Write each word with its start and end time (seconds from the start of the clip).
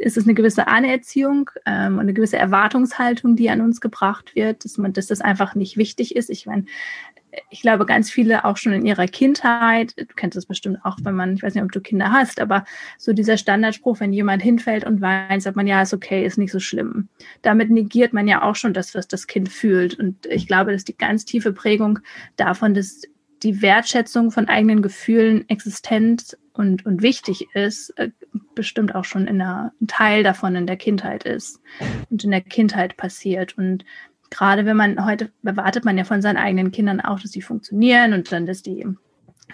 ist 0.00 0.16
es 0.16 0.24
eine 0.24 0.34
gewisse 0.34 0.66
Anerziehung 0.68 1.50
ähm, 1.66 1.94
und 1.94 2.00
eine 2.00 2.14
gewisse 2.14 2.36
Erwartungshaltung, 2.36 3.36
die 3.36 3.50
an 3.50 3.60
uns 3.60 3.80
gebracht 3.80 4.34
wird, 4.34 4.64
dass 4.64 4.78
man, 4.78 4.92
dass 4.92 5.06
das 5.06 5.20
einfach 5.20 5.54
nicht 5.54 5.76
wichtig 5.76 6.16
ist. 6.16 6.30
Ich 6.30 6.46
meine, 6.46 6.64
ich 7.50 7.62
glaube, 7.62 7.86
ganz 7.86 8.10
viele 8.10 8.44
auch 8.44 8.56
schon 8.56 8.72
in 8.72 8.84
ihrer 8.84 9.06
Kindheit, 9.06 9.94
du 9.96 10.14
kennst 10.14 10.36
das 10.36 10.46
bestimmt 10.46 10.78
auch, 10.84 10.98
wenn 11.02 11.14
man, 11.14 11.34
ich 11.34 11.42
weiß 11.42 11.54
nicht, 11.54 11.64
ob 11.64 11.72
du 11.72 11.80
Kinder 11.80 12.12
hast, 12.12 12.40
aber 12.40 12.64
so 12.98 13.12
dieser 13.12 13.38
Standardspruch, 13.38 14.00
wenn 14.00 14.12
jemand 14.12 14.42
hinfällt 14.42 14.84
und 14.84 15.00
weint, 15.00 15.42
sagt 15.42 15.56
man, 15.56 15.66
ja, 15.66 15.80
ist 15.80 15.94
okay, 15.94 16.24
ist 16.24 16.38
nicht 16.38 16.52
so 16.52 16.60
schlimm. 16.60 17.08
Damit 17.40 17.70
negiert 17.70 18.12
man 18.12 18.28
ja 18.28 18.42
auch 18.42 18.56
schon 18.56 18.74
das, 18.74 18.94
was 18.94 19.08
das 19.08 19.26
Kind 19.26 19.48
fühlt. 19.48 19.98
Und 19.98 20.26
ich 20.26 20.46
glaube, 20.46 20.72
dass 20.72 20.84
die 20.84 20.96
ganz 20.96 21.24
tiefe 21.24 21.52
Prägung 21.52 22.00
davon, 22.36 22.74
dass 22.74 23.02
die 23.42 23.62
Wertschätzung 23.62 24.30
von 24.30 24.48
eigenen 24.48 24.82
Gefühlen 24.82 25.48
existent 25.48 26.38
und, 26.52 26.84
und 26.86 27.02
wichtig 27.02 27.46
ist, 27.54 27.90
äh, 27.98 28.10
bestimmt 28.54 28.94
auch 28.94 29.04
schon 29.04 29.26
in 29.26 29.40
einer, 29.40 29.72
ein 29.80 29.86
Teil 29.86 30.22
davon 30.22 30.54
in 30.54 30.66
der 30.66 30.76
Kindheit 30.76 31.24
ist 31.24 31.60
und 32.10 32.24
in 32.24 32.30
der 32.30 32.42
Kindheit 32.42 32.96
passiert. 32.96 33.56
Und 33.56 33.84
gerade 34.30 34.66
wenn 34.66 34.76
man 34.76 35.04
heute 35.04 35.30
erwartet 35.42 35.84
man 35.84 35.98
ja 35.98 36.04
von 36.04 36.22
seinen 36.22 36.36
eigenen 36.36 36.70
Kindern 36.70 37.00
auch, 37.00 37.20
dass 37.20 37.30
die 37.30 37.42
funktionieren 37.42 38.12
und 38.12 38.30
dann, 38.32 38.46
dass 38.46 38.62
die 38.62 38.86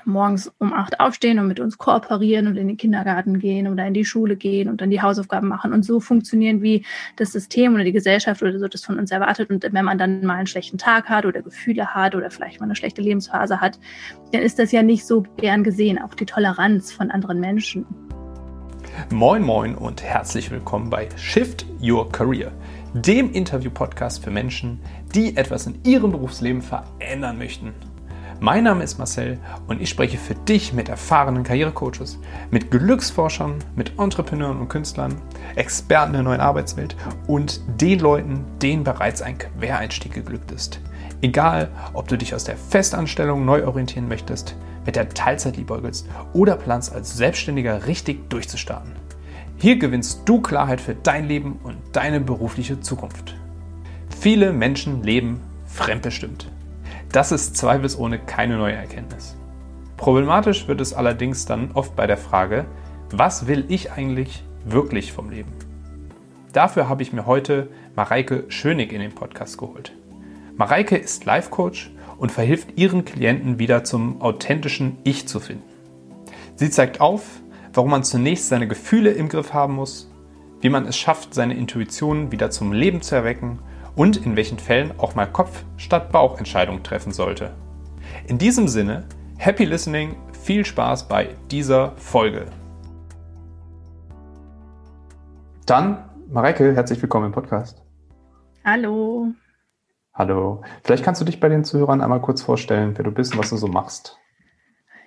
morgens 0.05 0.53
um 0.59 0.73
acht 0.73 1.01
aufstehen 1.01 1.39
und 1.39 1.49
mit 1.49 1.61
uns 1.61 1.79
kooperieren 1.79 2.47
und 2.47 2.57
in 2.57 2.69
den 2.69 2.77
Kindergarten 2.77 3.39
gehen 3.39 3.69
oder 3.69 3.87
in 3.87 3.95
die 3.95 4.05
Schule 4.05 4.37
gehen 4.37 4.69
und 4.69 4.81
dann 4.81 4.91
die 4.91 5.03
Hausaufgaben 5.03 5.49
machen 5.49 5.73
und 5.73 5.85
so 5.85 6.01
funktionieren, 6.01 6.63
wie 6.63 6.85
das 7.17 7.33
System 7.33 7.75
oder 7.75 7.85
die 7.85 7.93
Gesellschaft 7.93 8.43
oder 8.43 8.59
so 8.59 8.69
das 8.69 8.85
von 8.85 8.99
uns 8.99 9.11
erwartet. 9.11 9.51
Und 9.51 9.63
wenn 9.71 9.85
man 9.85 9.99
dann 9.99 10.25
mal 10.25 10.35
einen 10.35 10.47
schlechten 10.47 10.79
Tag 10.79 11.09
hat 11.09 11.25
oder 11.25 11.43
Gefühle 11.43 11.95
hat 11.95 12.15
oder 12.15 12.31
vielleicht 12.31 12.61
mal 12.61 12.67
eine 12.67 12.77
schlechte 12.77 13.03
Lebensphase 13.03 13.61
hat, 13.61 13.79
dann 14.33 14.43
ist 14.43 14.59
das 14.59 14.73
ja 14.73 14.83
nicht 14.83 15.07
so 15.07 15.25
gern 15.37 15.65
gesehen, 15.65 15.99
auch 16.01 16.15
die 16.15 16.27
Toleranz 16.27 16.93
von 16.93 17.11
anderen 17.11 17.41
Menschen. 17.41 17.87
Moin 19.11 19.43
moin 19.43 19.75
und 19.75 20.03
herzlich 20.03 20.51
willkommen 20.51 20.91
bei 20.91 21.09
Shift 21.17 21.67
Your 21.81 22.11
Career 22.11 22.53
dem 22.95 23.33
Interview-Podcast 23.33 24.25
für 24.25 24.31
Menschen, 24.31 24.81
die 25.15 25.37
etwas 25.37 25.67
in 25.67 25.79
ihrem 25.85 26.11
Berufsleben 26.11 26.63
verändern 26.63 27.39
möchten. 27.39 27.75
Mein 28.41 28.63
Name 28.63 28.85
ist 28.85 28.99
Marcel 28.99 29.41
und 29.67 29.81
ich 29.81 29.91
spreche 29.91 30.17
für 30.17 30.37
dich 30.37 30.73
mit 30.73 30.89
erfahrenen 30.89 31.43
Karrierecoaches, 31.43 32.21
mit 32.53 32.71
Glücksforschern, 32.71 33.57
mit 33.75 33.99
Entrepreneuren 33.99 34.61
und 34.61 34.69
Künstlern, 34.69 35.17
Experten 35.57 36.13
der 36.13 36.23
neuen 36.23 36.41
Arbeitswelt 36.41 36.95
und 37.27 37.61
den 37.81 37.99
Leuten, 37.99 38.45
denen 38.63 38.85
bereits 38.85 39.23
ein 39.23 39.39
Quereinstieg 39.39 40.15
geglückt 40.15 40.53
ist. 40.53 40.79
Egal, 41.21 41.69
ob 41.95 42.07
du 42.07 42.17
dich 42.17 42.33
aus 42.33 42.45
der 42.45 42.57
Festanstellung 42.57 43.45
neu 43.45 43.67
orientieren 43.67 44.07
möchtest, 44.07 44.55
mit 44.87 44.95
der 44.95 45.09
Teilzeit 45.09 45.57
liebäugelst 45.57 46.07
oder 46.33 46.55
planst 46.55 46.93
als 46.95 47.17
Selbstständiger 47.17 47.89
richtig 47.89 48.31
durchzustarten. 48.31 48.93
Hier 49.57 49.81
gewinnst 49.81 50.23
du 50.27 50.41
Klarheit 50.41 50.81
für 50.81 50.95
dein 50.95 51.27
Leben 51.27 51.59
und 51.65 51.77
deine 51.91 52.21
berufliche 52.21 52.81
Zukunft. 52.81 53.35
Viele 54.21 54.53
Menschen 54.53 55.03
leben 55.03 55.41
fremdbestimmt. 55.67 56.53
Das 57.13 57.33
ist 57.33 57.57
zweifelsohne 57.57 58.19
keine 58.19 58.59
neue 58.59 58.75
Erkenntnis. 58.75 59.35
Problematisch 59.97 60.69
wird 60.69 60.83
es 60.83 60.93
allerdings 60.93 61.47
dann 61.47 61.71
oft 61.73 61.97
bei 61.97 62.07
der 62.07 62.19
Frage, 62.19 62.67
was 63.11 63.47
will 63.47 63.65
ich 63.69 63.93
eigentlich 63.93 64.45
wirklich 64.67 65.13
vom 65.15 65.31
Leben? 65.31 65.51
Dafür 66.53 66.87
habe 66.89 67.03
ich 67.03 67.15
mir 67.15 67.25
heute 67.25 67.69
Mareike 67.97 68.45
Schönig 68.49 68.93
in 68.93 69.01
den 69.01 69.15
Podcast 69.15 69.57
geholt. 69.57 69.93
Mareike 70.57 70.99
ist 70.99 71.25
Life 71.25 71.49
Coach 71.49 71.91
und 72.19 72.31
verhilft 72.31 72.77
ihren 72.77 73.07
Klienten 73.07 73.59
wieder 73.59 73.85
zum 73.85 74.21
authentischen 74.21 74.99
Ich 75.05 75.27
zu 75.27 75.41
finden. 75.41 75.65
Sie 76.57 76.69
zeigt 76.69 77.01
auf, 77.01 77.23
warum 77.73 77.91
man 77.91 78.05
zunächst 78.05 78.51
seine 78.51 78.69
Gefühle 78.69 79.13
im 79.13 79.31
Griff 79.31 79.55
haben 79.55 79.75
muss, 79.77 80.11
wie 80.61 80.69
man 80.69 80.87
es 80.87 80.99
schafft, 80.99 81.33
seine 81.33 81.55
Intuition 81.55 82.33
wieder 82.33 82.51
zum 82.51 82.73
Leben 82.73 83.01
zu 83.01 83.15
erwecken 83.15 83.61
und 83.99 84.25
in 84.25 84.37
welchen 84.37 84.61
Fällen 84.61 84.95
auch 84.99 85.17
mal 85.17 85.27
Kopf 85.27 85.65
statt 85.77 86.13
Bauchentscheidungen 86.13 86.85
treffen 86.85 87.13
sollte. 87.13 87.51
In 88.29 88.39
diesem 88.39 88.69
Sinne, 88.69 89.05
happy 89.37 89.65
listening, 89.65 90.17
viel 90.41 90.65
Spaß 90.65 91.09
bei 91.09 91.35
dieser 91.51 91.97
Folge. 91.97 92.47
Dann, 95.67 96.09
Mareike, 96.31 96.75
herzlich 96.75 97.03
willkommen 97.03 97.27
im 97.27 97.33
Podcast. 97.33 97.83
Hallo. 98.65 99.33
Hallo. 100.15 100.63
Vielleicht 100.85 101.05
kannst 101.05 101.21
du 101.21 101.25
dich 101.25 101.41
bei 101.41 101.49
den 101.49 101.65
Zuhörern 101.65 102.01
einmal 102.01 102.21
kurz 102.21 102.41
vorstellen, 102.41 102.97
wer 102.97 103.05
du 103.05 103.11
bist 103.11 103.33
und 103.33 103.41
was 103.41 103.51
du 103.51 103.57
so 103.57 103.67
machst. 103.67 104.17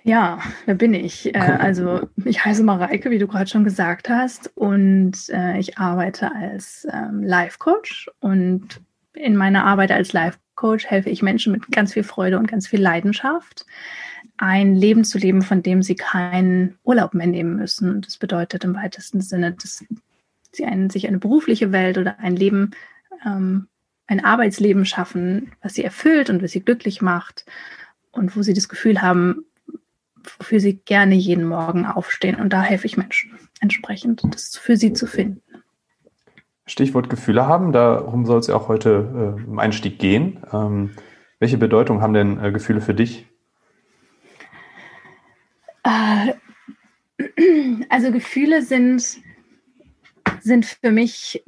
Ja, 0.04 0.40
wer 0.66 0.74
bin 0.74 0.94
ich? 0.94 1.34
Äh, 1.34 1.38
also 1.38 2.08
ich 2.24 2.44
heiße 2.44 2.64
Mareike, 2.64 3.10
wie 3.10 3.18
du 3.18 3.28
gerade 3.28 3.48
schon 3.48 3.64
gesagt 3.64 4.08
hast, 4.08 4.50
und 4.56 5.16
äh, 5.28 5.58
ich 5.58 5.78
arbeite 5.78 6.34
als 6.34 6.86
ähm, 6.92 7.22
Life 7.22 7.58
Coach 7.58 8.10
und 8.20 8.80
in 9.14 9.36
meiner 9.36 9.64
Arbeit 9.64 9.92
als 9.92 10.12
Life 10.12 10.38
Coach 10.54 10.86
helfe 10.86 11.10
ich 11.10 11.22
Menschen 11.22 11.52
mit 11.52 11.70
ganz 11.70 11.92
viel 11.92 12.02
Freude 12.02 12.38
und 12.38 12.48
ganz 12.48 12.66
viel 12.66 12.80
Leidenschaft, 12.80 13.64
ein 14.38 14.74
Leben 14.74 15.04
zu 15.04 15.18
leben, 15.18 15.42
von 15.42 15.62
dem 15.62 15.82
sie 15.82 15.94
keinen 15.94 16.78
Urlaub 16.82 17.14
mehr 17.14 17.26
nehmen 17.26 17.56
müssen. 17.56 18.00
Das 18.00 18.16
bedeutet 18.16 18.64
im 18.64 18.74
weitesten 18.74 19.20
Sinne, 19.20 19.52
dass 19.52 19.84
sie 20.50 20.64
einen, 20.64 20.90
sich 20.90 21.06
eine 21.06 21.18
berufliche 21.18 21.70
Welt 21.70 21.96
oder 21.96 22.18
ein 22.18 22.34
Leben, 22.34 22.72
ähm, 23.24 23.68
ein 24.08 24.24
Arbeitsleben 24.24 24.84
schaffen, 24.84 25.52
was 25.62 25.74
sie 25.74 25.84
erfüllt 25.84 26.28
und 26.28 26.42
was 26.42 26.50
sie 26.50 26.60
glücklich 26.60 27.02
macht 27.02 27.46
und 28.10 28.36
wo 28.36 28.42
sie 28.42 28.52
das 28.52 28.68
Gefühl 28.68 29.00
haben, 29.00 29.44
wofür 30.38 30.60
sie 30.60 30.76
gerne 30.76 31.14
jeden 31.14 31.44
Morgen 31.44 31.86
aufstehen. 31.86 32.36
Und 32.36 32.52
da 32.52 32.62
helfe 32.62 32.86
ich 32.86 32.96
Menschen 32.96 33.38
entsprechend, 33.60 34.22
das 34.30 34.56
für 34.56 34.76
sie 34.76 34.92
zu 34.92 35.06
finden. 35.06 35.42
Stichwort 36.66 37.10
Gefühle 37.10 37.46
haben, 37.46 37.72
darum 37.72 38.24
soll 38.24 38.38
es 38.38 38.46
ja 38.46 38.54
auch 38.54 38.68
heute 38.68 39.36
äh, 39.38 39.42
im 39.42 39.58
Einstieg 39.58 39.98
gehen. 39.98 40.40
Ähm, 40.52 40.90
welche 41.38 41.58
Bedeutung 41.58 42.00
haben 42.00 42.14
denn 42.14 42.42
äh, 42.42 42.52
Gefühle 42.52 42.80
für 42.80 42.94
dich? 42.94 43.26
Äh, 45.82 46.34
also 47.88 48.12
Gefühle 48.12 48.62
sind, 48.62 49.18
sind 50.40 50.66
für 50.66 50.92
mich 50.92 51.42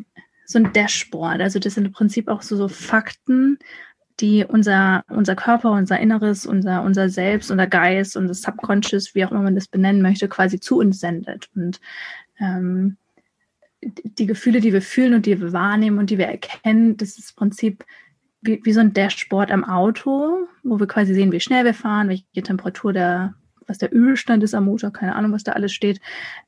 so 0.46 0.58
ein 0.58 0.72
Dashboard. 0.72 1.40
Also 1.40 1.58
das 1.58 1.74
sind 1.74 1.86
im 1.86 1.92
Prinzip 1.92 2.28
auch 2.28 2.42
so, 2.42 2.56
so 2.56 2.68
Fakten, 2.68 3.58
die 4.20 4.44
unser, 4.44 5.04
unser 5.08 5.34
Körper, 5.34 5.72
unser 5.72 5.98
Inneres, 5.98 6.46
unser, 6.46 6.82
unser 6.82 7.08
Selbst, 7.08 7.50
unser 7.50 7.66
Geist, 7.66 8.16
unser 8.16 8.34
Subconscious, 8.34 9.14
wie 9.14 9.24
auch 9.24 9.30
immer 9.30 9.42
man 9.42 9.54
das 9.54 9.68
benennen 9.68 10.02
möchte, 10.02 10.28
quasi 10.28 10.60
zu 10.60 10.78
uns 10.78 11.00
sendet. 11.00 11.48
Und 11.54 11.80
ähm, 12.38 12.96
die 13.82 14.26
Gefühle, 14.26 14.60
die 14.60 14.72
wir 14.72 14.82
fühlen 14.82 15.14
und 15.14 15.26
die 15.26 15.40
wir 15.40 15.52
wahrnehmen 15.52 15.98
und 15.98 16.10
die 16.10 16.18
wir 16.18 16.26
erkennen, 16.26 16.96
das 16.96 17.18
ist 17.18 17.30
im 17.30 17.36
Prinzip 17.36 17.84
wie, 18.40 18.60
wie 18.62 18.72
so 18.72 18.80
ein 18.80 18.92
Dashboard 18.92 19.50
am 19.50 19.64
Auto, 19.64 20.46
wo 20.62 20.78
wir 20.78 20.86
quasi 20.86 21.14
sehen, 21.14 21.32
wie 21.32 21.40
schnell 21.40 21.64
wir 21.64 21.74
fahren, 21.74 22.08
welche 22.08 22.42
Temperatur 22.42 22.92
der, 22.92 23.34
was 23.66 23.78
der 23.78 23.94
Ölstand 23.94 24.42
ist 24.42 24.54
am 24.54 24.66
Motor, 24.66 24.92
keine 24.92 25.14
Ahnung, 25.14 25.32
was 25.32 25.44
da 25.44 25.52
alles 25.52 25.72
steht. 25.72 26.00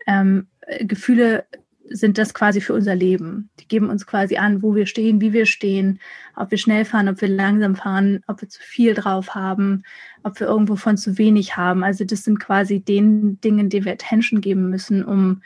Ähm, 0.07 0.49
Gefühle 0.81 1.47
sind 1.91 2.19
das 2.19 2.35
quasi 2.35 2.61
für 2.61 2.75
unser 2.75 2.95
Leben. 2.95 3.51
Die 3.61 3.69
geben 3.69 3.91
uns 3.91 4.07
quasi 4.07 4.37
an, 4.37 4.63
wo 4.63 4.75
wir 4.75 4.87
stehen, 4.87 5.21
wie 5.21 5.33
wir 5.33 5.47
stehen, 5.47 6.01
ob 6.35 6.51
wir 6.51 6.59
schnell 6.59 6.85
fahren, 6.85 7.09
ob 7.09 7.21
wir 7.21 7.29
langsam 7.29 7.77
fahren, 7.77 8.23
ob 8.27 8.41
wir 8.41 8.49
zu 8.49 8.61
viel 8.61 8.95
drauf 8.95 9.35
haben, 9.35 9.83
ob 10.23 10.41
wir 10.41 10.47
irgendwo 10.47 10.77
von 10.77 10.97
zu 10.97 11.19
wenig 11.19 11.57
haben. 11.57 11.85
Also 11.85 12.05
das 12.05 12.25
sind 12.25 12.41
quasi 12.41 12.81
den 12.81 13.41
Dingen, 13.41 13.69
die 13.69 13.85
wir 13.85 13.93
Attention 13.93 14.41
geben 14.41 14.71
müssen, 14.71 15.05
um, 15.05 15.43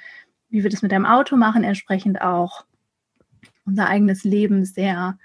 wie 0.48 0.62
wir 0.62 0.70
das 0.70 0.82
mit 0.82 0.92
einem 0.92 1.06
Auto 1.06 1.36
machen, 1.36 1.64
entsprechend 1.64 2.20
auch 2.20 2.64
unser 3.66 3.86
eigenes 3.86 4.24
Leben 4.24 4.64
sehr 4.64 5.18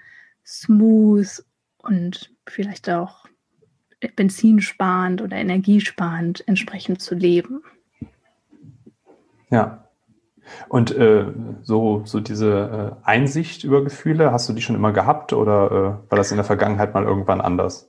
smooth 0.44 1.44
und 1.78 2.32
vielleicht 2.46 2.88
auch 2.90 3.26
benzinsparend 4.14 5.22
oder 5.22 5.36
energiesparend 5.36 6.46
entsprechend 6.46 7.00
zu 7.00 7.14
leben. 7.14 7.62
Ja, 9.50 9.85
und 10.68 10.96
äh, 10.96 11.26
so, 11.62 12.02
so 12.04 12.20
diese 12.20 12.96
äh, 13.02 13.06
Einsicht 13.06 13.64
über 13.64 13.82
Gefühle, 13.84 14.32
hast 14.32 14.48
du 14.48 14.52
die 14.52 14.62
schon 14.62 14.76
immer 14.76 14.92
gehabt 14.92 15.32
oder 15.32 15.66
äh, 15.66 16.10
war 16.10 16.16
das 16.16 16.30
in 16.30 16.36
der 16.36 16.44
Vergangenheit 16.44 16.94
mal 16.94 17.04
irgendwann 17.04 17.40
anders? 17.40 17.88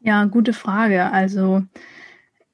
Ja, 0.00 0.24
gute 0.24 0.52
Frage. 0.52 1.12
Also 1.12 1.62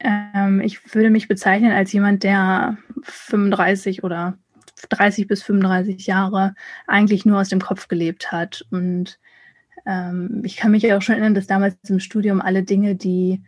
ähm, 0.00 0.60
ich 0.60 0.94
würde 0.94 1.10
mich 1.10 1.28
bezeichnen 1.28 1.72
als 1.72 1.92
jemand, 1.92 2.22
der 2.22 2.76
35 3.02 4.04
oder 4.04 4.38
30 4.90 5.26
bis 5.26 5.42
35 5.42 6.06
Jahre 6.06 6.54
eigentlich 6.86 7.24
nur 7.24 7.40
aus 7.40 7.48
dem 7.48 7.60
Kopf 7.60 7.88
gelebt 7.88 8.30
hat. 8.30 8.64
Und 8.70 9.18
ähm, 9.86 10.42
ich 10.44 10.56
kann 10.56 10.70
mich 10.70 10.92
auch 10.92 11.02
schon 11.02 11.14
erinnern, 11.14 11.34
dass 11.34 11.46
damals 11.46 11.76
im 11.88 12.00
Studium 12.00 12.40
alle 12.40 12.62
Dinge, 12.62 12.94
die 12.94 13.42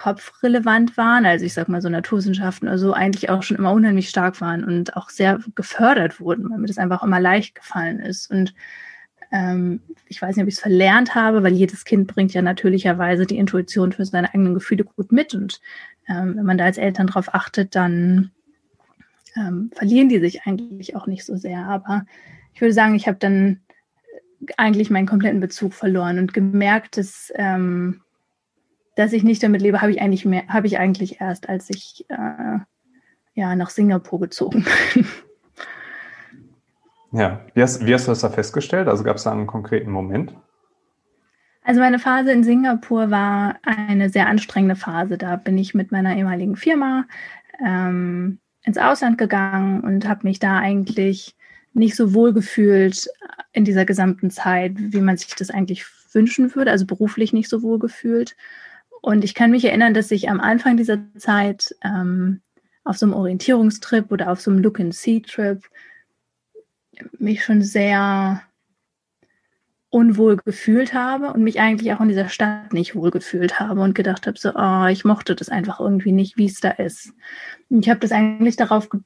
kopfrelevant 0.00 0.96
waren, 0.96 1.26
also 1.26 1.44
ich 1.44 1.52
sag 1.52 1.68
mal 1.68 1.82
so 1.82 1.90
Naturwissenschaften 1.90 2.68
oder 2.68 2.78
so, 2.78 2.94
eigentlich 2.94 3.28
auch 3.28 3.42
schon 3.42 3.58
immer 3.58 3.70
unheimlich 3.70 4.08
stark 4.08 4.40
waren 4.40 4.64
und 4.64 4.96
auch 4.96 5.10
sehr 5.10 5.40
gefördert 5.54 6.20
wurden, 6.20 6.48
weil 6.48 6.56
mir 6.56 6.68
das 6.68 6.78
einfach 6.78 7.02
immer 7.02 7.20
leicht 7.20 7.54
gefallen 7.54 8.00
ist. 8.00 8.30
Und 8.30 8.54
ähm, 9.30 9.82
ich 10.08 10.22
weiß 10.22 10.34
nicht, 10.36 10.42
ob 10.42 10.48
ich 10.48 10.54
es 10.54 10.60
verlernt 10.60 11.14
habe, 11.14 11.42
weil 11.42 11.52
jedes 11.52 11.84
Kind 11.84 12.06
bringt 12.06 12.32
ja 12.32 12.40
natürlicherweise 12.40 13.26
die 13.26 13.36
Intuition 13.36 13.92
für 13.92 14.06
seine 14.06 14.32
eigenen 14.32 14.54
Gefühle 14.54 14.84
gut 14.84 15.12
mit. 15.12 15.34
Und 15.34 15.60
ähm, 16.08 16.34
wenn 16.34 16.46
man 16.46 16.56
da 16.56 16.64
als 16.64 16.78
Eltern 16.78 17.08
drauf 17.08 17.34
achtet, 17.34 17.76
dann 17.76 18.30
ähm, 19.36 19.70
verlieren 19.74 20.08
die 20.08 20.18
sich 20.18 20.46
eigentlich 20.46 20.96
auch 20.96 21.06
nicht 21.06 21.26
so 21.26 21.36
sehr. 21.36 21.66
Aber 21.66 22.06
ich 22.54 22.62
würde 22.62 22.72
sagen, 22.72 22.94
ich 22.94 23.06
habe 23.06 23.18
dann 23.18 23.60
eigentlich 24.56 24.88
meinen 24.88 25.06
kompletten 25.06 25.40
Bezug 25.40 25.74
verloren 25.74 26.18
und 26.18 26.32
gemerkt, 26.32 26.96
dass, 26.96 27.30
ähm, 27.34 28.00
dass 29.00 29.12
ich 29.12 29.24
nicht 29.24 29.42
damit 29.42 29.62
lebe, 29.62 29.80
habe 29.80 29.90
ich 29.90 30.00
eigentlich 30.00 30.24
mehr, 30.24 30.46
habe 30.48 30.66
ich 30.66 30.78
eigentlich 30.78 31.20
erst, 31.20 31.48
als 31.48 31.70
ich 31.70 32.04
äh, 32.08 32.58
ja 33.34 33.56
nach 33.56 33.70
Singapur 33.70 34.20
gezogen 34.20 34.64
bin. 34.94 35.06
Ja, 37.12 37.44
wie 37.54 37.62
hast, 37.62 37.84
wie 37.84 37.92
hast 37.92 38.06
du 38.06 38.12
das 38.12 38.20
da 38.20 38.30
festgestellt? 38.30 38.86
Also 38.86 39.02
gab 39.02 39.16
es 39.16 39.24
da 39.24 39.32
einen 39.32 39.48
konkreten 39.48 39.90
Moment? 39.90 40.32
Also 41.64 41.80
meine 41.80 41.98
Phase 41.98 42.30
in 42.30 42.44
Singapur 42.44 43.10
war 43.10 43.56
eine 43.64 44.10
sehr 44.10 44.28
anstrengende 44.28 44.76
Phase. 44.76 45.18
Da 45.18 45.34
bin 45.34 45.58
ich 45.58 45.74
mit 45.74 45.90
meiner 45.90 46.16
ehemaligen 46.16 46.54
Firma 46.54 47.06
ähm, 47.66 48.38
ins 48.62 48.78
Ausland 48.78 49.18
gegangen 49.18 49.80
und 49.80 50.08
habe 50.08 50.20
mich 50.22 50.38
da 50.38 50.58
eigentlich 50.58 51.34
nicht 51.72 51.96
so 51.96 52.14
wohl 52.14 52.32
gefühlt 52.32 53.08
in 53.52 53.64
dieser 53.64 53.84
gesamten 53.84 54.30
Zeit, 54.30 54.74
wie 54.76 55.00
man 55.00 55.16
sich 55.16 55.34
das 55.34 55.50
eigentlich 55.50 55.84
wünschen 56.12 56.54
würde, 56.54 56.70
also 56.70 56.86
beruflich 56.86 57.32
nicht 57.32 57.48
so 57.48 57.62
wohl 57.62 57.80
gefühlt. 57.80 58.36
Und 59.00 59.24
ich 59.24 59.34
kann 59.34 59.50
mich 59.50 59.64
erinnern, 59.64 59.94
dass 59.94 60.10
ich 60.10 60.28
am 60.28 60.40
Anfang 60.40 60.76
dieser 60.76 60.98
Zeit 61.16 61.74
ähm, 61.82 62.40
auf 62.84 62.98
so 62.98 63.06
einem 63.06 63.14
Orientierungstrip 63.14 64.10
oder 64.10 64.30
auf 64.30 64.40
so 64.40 64.50
einem 64.50 64.62
Look-and-See-Trip 64.62 65.62
mich 67.18 67.44
schon 67.44 67.62
sehr 67.62 68.42
unwohl 69.90 70.36
gefühlt 70.36 70.94
habe 70.94 71.32
und 71.32 71.42
mich 71.42 71.58
eigentlich 71.58 71.92
auch 71.92 72.00
in 72.00 72.08
dieser 72.08 72.28
Stadt 72.28 72.72
nicht 72.72 72.94
wohl 72.94 73.10
gefühlt 73.10 73.58
habe 73.58 73.80
und 73.80 73.94
gedacht 73.94 74.28
habe, 74.28 74.38
so, 74.38 74.52
oh, 74.54 74.86
ich 74.86 75.04
mochte 75.04 75.34
das 75.34 75.48
einfach 75.48 75.80
irgendwie 75.80 76.12
nicht, 76.12 76.36
wie 76.36 76.46
es 76.46 76.60
da 76.60 76.70
ist. 76.70 77.12
Und 77.68 77.84
ich 77.84 77.90
habe 77.90 77.98
das 78.00 78.12
eigentlich 78.12 78.56
darauf 78.56 78.88
ge 78.88 79.00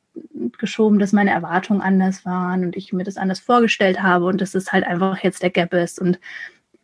geschoben, 0.58 0.98
dass 0.98 1.12
meine 1.12 1.30
Erwartungen 1.30 1.80
anders 1.80 2.24
waren 2.24 2.64
und 2.64 2.76
ich 2.76 2.92
mir 2.92 3.02
das 3.02 3.16
anders 3.16 3.40
vorgestellt 3.40 4.02
habe 4.02 4.26
und 4.26 4.40
dass 4.40 4.54
es 4.54 4.72
halt 4.72 4.84
einfach 4.84 5.18
jetzt 5.18 5.42
der 5.42 5.50
Gap 5.50 5.72
ist 5.72 5.98
und 6.00 6.20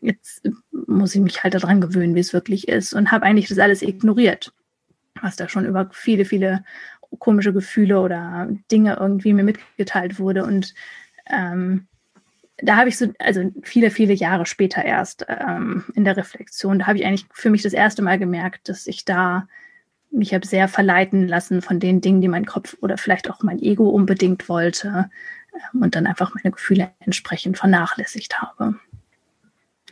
jetzt 0.01 0.49
muss 0.73 1.15
ich 1.15 1.21
mich 1.21 1.43
halt 1.43 1.55
daran 1.55 1.81
gewöhnen, 1.81 2.15
wie 2.15 2.21
es 2.21 2.33
wirklich 2.33 2.69
ist 2.69 2.93
und 2.93 3.11
habe 3.11 3.25
eigentlich 3.25 3.49
das 3.49 3.59
alles 3.59 3.83
ignoriert, 3.83 4.53
was 5.21 5.37
da 5.37 5.49
schon 5.49 5.67
über 5.67 5.91
viele, 5.93 6.25
viele 6.25 6.65
komische 7.19 7.53
Gefühle 7.53 8.01
oder 8.01 8.49
Dinge 8.71 8.97
irgendwie 9.01 9.33
mir 9.33 9.45
mitgeteilt 9.45 10.19
wurde 10.19 10.45
und 10.45 10.75
ähm, 11.27 11.87
da 12.63 12.77
habe 12.77 12.89
ich 12.89 12.99
so, 12.99 13.13
also 13.19 13.51
viele, 13.63 13.91
viele 13.91 14.13
Jahre 14.13 14.47
später 14.47 14.85
erst 14.85 15.25
ähm, 15.29 15.85
in 15.95 16.05
der 16.05 16.17
Reflexion, 16.17 16.81
da 16.81 16.87
habe 16.87 16.99
ich 16.99 17.07
eigentlich 17.07 17.27
für 17.33 17.51
mich 17.51 17.63
das 17.63 17.73
erste 17.73 18.03
Mal 18.03 18.19
gemerkt, 18.19 18.69
dass 18.69 18.87
ich 18.87 19.05
da 19.05 19.49
mich 20.11 20.35
habe 20.35 20.47
sehr 20.47 20.69
verleiten 20.69 21.29
lassen 21.29 21.63
von 21.63 21.79
den 21.79 22.01
Dingen, 22.01 22.21
die 22.21 22.29
mein 22.29 22.45
Kopf 22.45 22.77
oder 22.81 22.99
vielleicht 22.99 23.31
auch 23.31 23.43
mein 23.43 23.61
Ego 23.61 23.89
unbedingt 23.89 24.49
wollte 24.49 25.11
ähm, 25.55 25.83
und 25.83 25.95
dann 25.95 26.07
einfach 26.07 26.35
meine 26.35 26.53
Gefühle 26.53 26.91
entsprechend 27.01 27.59
vernachlässigt 27.59 28.43
habe. 28.43 28.75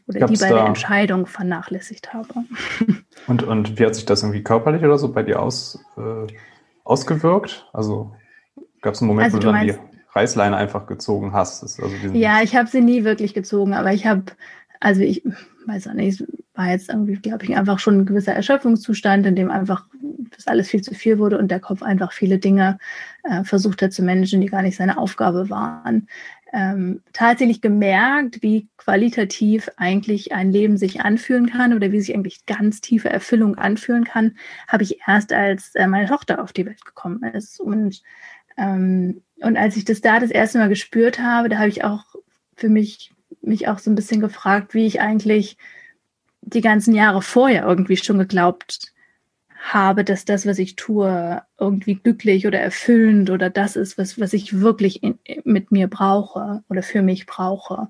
Oder 0.08 0.20
Gab's 0.20 0.32
die 0.32 0.44
bei 0.44 0.48
der 0.48 0.64
Entscheidung 0.64 1.26
vernachlässigt 1.26 2.14
habe. 2.14 2.28
Und, 3.26 3.42
und 3.42 3.78
wie 3.78 3.84
hat 3.84 3.94
sich 3.94 4.06
das 4.06 4.22
irgendwie 4.22 4.42
körperlich 4.42 4.82
oder 4.82 4.96
so 4.96 5.12
bei 5.12 5.22
dir 5.22 5.42
aus, 5.42 5.84
äh, 5.98 6.32
ausgewirkt? 6.84 7.68
Also 7.74 8.14
gab 8.80 8.94
es 8.94 9.02
einen 9.02 9.08
Moment, 9.08 9.26
also, 9.26 9.36
wo 9.36 9.40
du 9.40 9.52
dann 9.52 9.66
die 9.66 9.74
Reißleine 10.14 10.56
einfach 10.56 10.86
gezogen 10.86 11.34
hast. 11.34 11.62
Also 11.62 11.82
ja, 12.14 12.40
ich 12.42 12.56
habe 12.56 12.70
sie 12.70 12.80
nie 12.80 13.04
wirklich 13.04 13.34
gezogen, 13.34 13.74
aber 13.74 13.92
ich 13.92 14.06
habe, 14.06 14.22
also 14.80 15.02
ich 15.02 15.22
weiß 15.66 15.88
auch 15.88 15.94
nicht, 15.94 16.24
war 16.54 16.70
jetzt 16.70 16.88
irgendwie, 16.88 17.16
glaube 17.16 17.44
ich, 17.44 17.56
einfach 17.56 17.78
schon 17.78 17.98
ein 17.98 18.06
gewisser 18.06 18.32
Erschöpfungszustand, 18.32 19.26
in 19.26 19.36
dem 19.36 19.50
einfach 19.50 19.84
das 20.34 20.46
alles 20.46 20.68
viel 20.68 20.82
zu 20.82 20.94
viel 20.94 21.18
wurde 21.18 21.38
und 21.38 21.50
der 21.50 21.60
Kopf 21.60 21.82
einfach 21.82 22.12
viele 22.12 22.38
Dinge 22.38 22.78
äh, 23.24 23.44
versucht 23.44 23.82
hat 23.82 23.92
zu 23.92 24.02
managen, 24.02 24.40
die 24.40 24.48
gar 24.48 24.62
nicht 24.62 24.76
seine 24.76 24.98
Aufgabe 24.98 25.50
waren. 25.50 26.08
Ähm, 26.52 27.02
tatsächlich 27.12 27.60
gemerkt, 27.60 28.42
wie 28.42 28.68
qualitativ 28.78 29.68
eigentlich 29.76 30.32
ein 30.32 30.50
Leben 30.50 30.78
sich 30.78 31.02
anfühlen 31.02 31.50
kann 31.50 31.74
oder 31.74 31.92
wie 31.92 32.00
sich 32.00 32.14
eigentlich 32.14 32.46
ganz 32.46 32.80
tiefe 32.80 33.10
Erfüllung 33.10 33.56
anfühlen 33.56 34.04
kann, 34.04 34.36
habe 34.66 34.82
ich 34.82 35.00
erst, 35.06 35.32
als 35.32 35.74
äh, 35.74 35.86
meine 35.86 36.08
Tochter 36.08 36.42
auf 36.42 36.54
die 36.54 36.64
Welt 36.64 36.84
gekommen 36.84 37.22
ist. 37.34 37.60
Und 37.60 38.02
ähm, 38.56 39.22
und 39.40 39.56
als 39.56 39.76
ich 39.76 39.84
das 39.84 40.00
da 40.00 40.18
das 40.18 40.30
erste 40.30 40.58
Mal 40.58 40.68
gespürt 40.68 41.20
habe, 41.20 41.48
da 41.48 41.58
habe 41.58 41.68
ich 41.68 41.84
auch 41.84 42.04
für 42.56 42.68
mich 42.68 43.12
mich 43.40 43.68
auch 43.68 43.78
so 43.78 43.90
ein 43.90 43.94
bisschen 43.94 44.20
gefragt, 44.20 44.74
wie 44.74 44.86
ich 44.86 45.00
eigentlich 45.00 45.56
die 46.42 46.60
ganzen 46.60 46.94
Jahre 46.94 47.22
vorher 47.22 47.64
irgendwie 47.64 47.96
schon 47.96 48.18
geglaubt 48.18 48.92
habe, 49.58 50.04
dass 50.04 50.24
das, 50.24 50.46
was 50.46 50.58
ich 50.58 50.76
tue, 50.76 51.42
irgendwie 51.58 51.96
glücklich 51.96 52.46
oder 52.46 52.60
erfüllend 52.60 53.30
oder 53.30 53.50
das 53.50 53.76
ist, 53.76 53.98
was, 53.98 54.20
was 54.20 54.32
ich 54.32 54.60
wirklich 54.60 55.02
in, 55.02 55.18
mit 55.44 55.72
mir 55.72 55.88
brauche 55.88 56.62
oder 56.68 56.82
für 56.82 57.02
mich 57.02 57.26
brauche. 57.26 57.88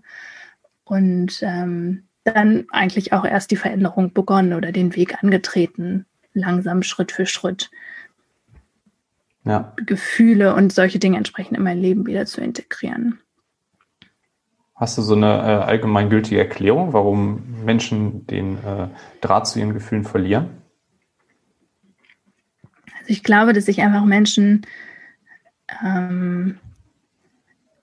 Und 0.84 1.40
ähm, 1.42 2.04
dann 2.24 2.66
eigentlich 2.70 3.12
auch 3.12 3.24
erst 3.24 3.50
die 3.50 3.56
Veränderung 3.56 4.12
begonnen 4.12 4.54
oder 4.54 4.72
den 4.72 4.96
Weg 4.96 5.22
angetreten, 5.22 6.06
langsam 6.32 6.82
Schritt 6.82 7.12
für 7.12 7.26
Schritt 7.26 7.70
ja. 9.44 9.72
Gefühle 9.76 10.54
und 10.54 10.72
solche 10.72 10.98
Dinge 10.98 11.16
entsprechend 11.16 11.56
in 11.56 11.64
mein 11.64 11.78
Leben 11.78 12.06
wieder 12.06 12.26
zu 12.26 12.40
integrieren. 12.40 13.20
Hast 14.74 14.96
du 14.96 15.02
so 15.02 15.14
eine 15.14 15.26
äh, 15.26 15.64
allgemeingültige 15.64 16.38
Erklärung, 16.38 16.92
warum 16.92 17.64
Menschen 17.64 18.26
den 18.26 18.58
äh, 18.58 18.88
Draht 19.20 19.48
zu 19.48 19.58
ihren 19.58 19.74
Gefühlen 19.74 20.04
verlieren? 20.04 20.50
Ich 23.08 23.22
glaube, 23.22 23.52
dass 23.52 23.64
sich 23.64 23.80
einfach 23.80 24.04
Menschen 24.04 24.66
ähm, 25.82 26.58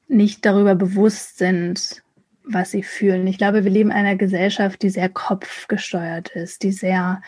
nicht 0.07 0.45
darüber 0.45 0.75
bewusst 0.75 1.37
sind, 1.37 2.03
was 2.43 2.71
sie 2.71 2.83
fühlen. 2.83 3.25
Ich 3.27 3.37
glaube, 3.37 3.63
wir 3.63 3.71
leben 3.71 3.89
in 3.89 3.97
einer 3.97 4.15
Gesellschaft, 4.15 4.81
die 4.83 4.89
sehr 4.89 5.09
kopfgesteuert 5.09 6.29
ist, 6.29 6.63
die 6.63 6.71
sehr 6.71 7.21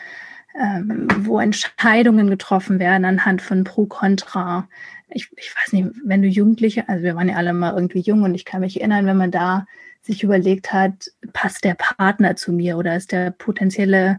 ähm, 0.58 1.08
wo 1.20 1.38
Entscheidungen 1.38 2.30
getroffen 2.30 2.78
werden 2.78 3.04
anhand 3.04 3.42
von 3.42 3.64
Pro, 3.64 3.86
Contra. 3.86 4.68
Ich, 5.08 5.30
ich 5.36 5.54
weiß 5.54 5.72
nicht, 5.72 5.88
wenn 6.04 6.22
du 6.22 6.28
Jugendliche, 6.28 6.88
also 6.88 7.04
wir 7.04 7.14
waren 7.16 7.28
ja 7.28 7.36
alle 7.36 7.52
mal 7.52 7.74
irgendwie 7.74 8.00
jung 8.00 8.22
und 8.22 8.34
ich 8.34 8.44
kann 8.44 8.60
mich 8.60 8.80
erinnern, 8.80 9.06
wenn 9.06 9.16
man 9.16 9.30
da 9.30 9.66
sich 10.02 10.22
überlegt 10.22 10.72
hat, 10.72 11.10
passt 11.32 11.64
der 11.64 11.74
Partner 11.74 12.36
zu 12.36 12.52
mir 12.52 12.76
oder 12.76 12.96
ist 12.96 13.12
der 13.12 13.30
potenzielle 13.30 14.18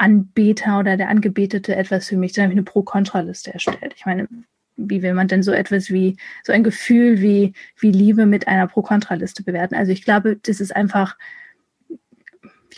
Anbeter 0.00 0.78
oder 0.78 0.96
der 0.96 1.08
Angebetete 1.08 1.76
etwas 1.76 2.08
für 2.08 2.16
mich, 2.16 2.32
dann 2.32 2.44
habe 2.44 2.52
ich 2.52 2.58
eine 2.58 2.64
Pro-Kontra-Liste 2.64 3.52
erstellt. 3.52 3.94
Ich 3.96 4.06
meine, 4.06 4.28
wie 4.76 5.02
will 5.02 5.14
man 5.14 5.28
denn 5.28 5.42
so 5.42 5.52
etwas 5.52 5.90
wie, 5.90 6.16
so 6.42 6.52
ein 6.52 6.64
Gefühl 6.64 7.20
wie, 7.20 7.52
wie 7.78 7.92
Liebe 7.92 8.24
mit 8.24 8.48
einer 8.48 8.66
Pro-Kontra-Liste 8.66 9.42
bewerten? 9.42 9.74
Also 9.74 9.92
ich 9.92 10.04
glaube, 10.04 10.36
das 10.42 10.60
ist 10.60 10.74
einfach 10.74 11.16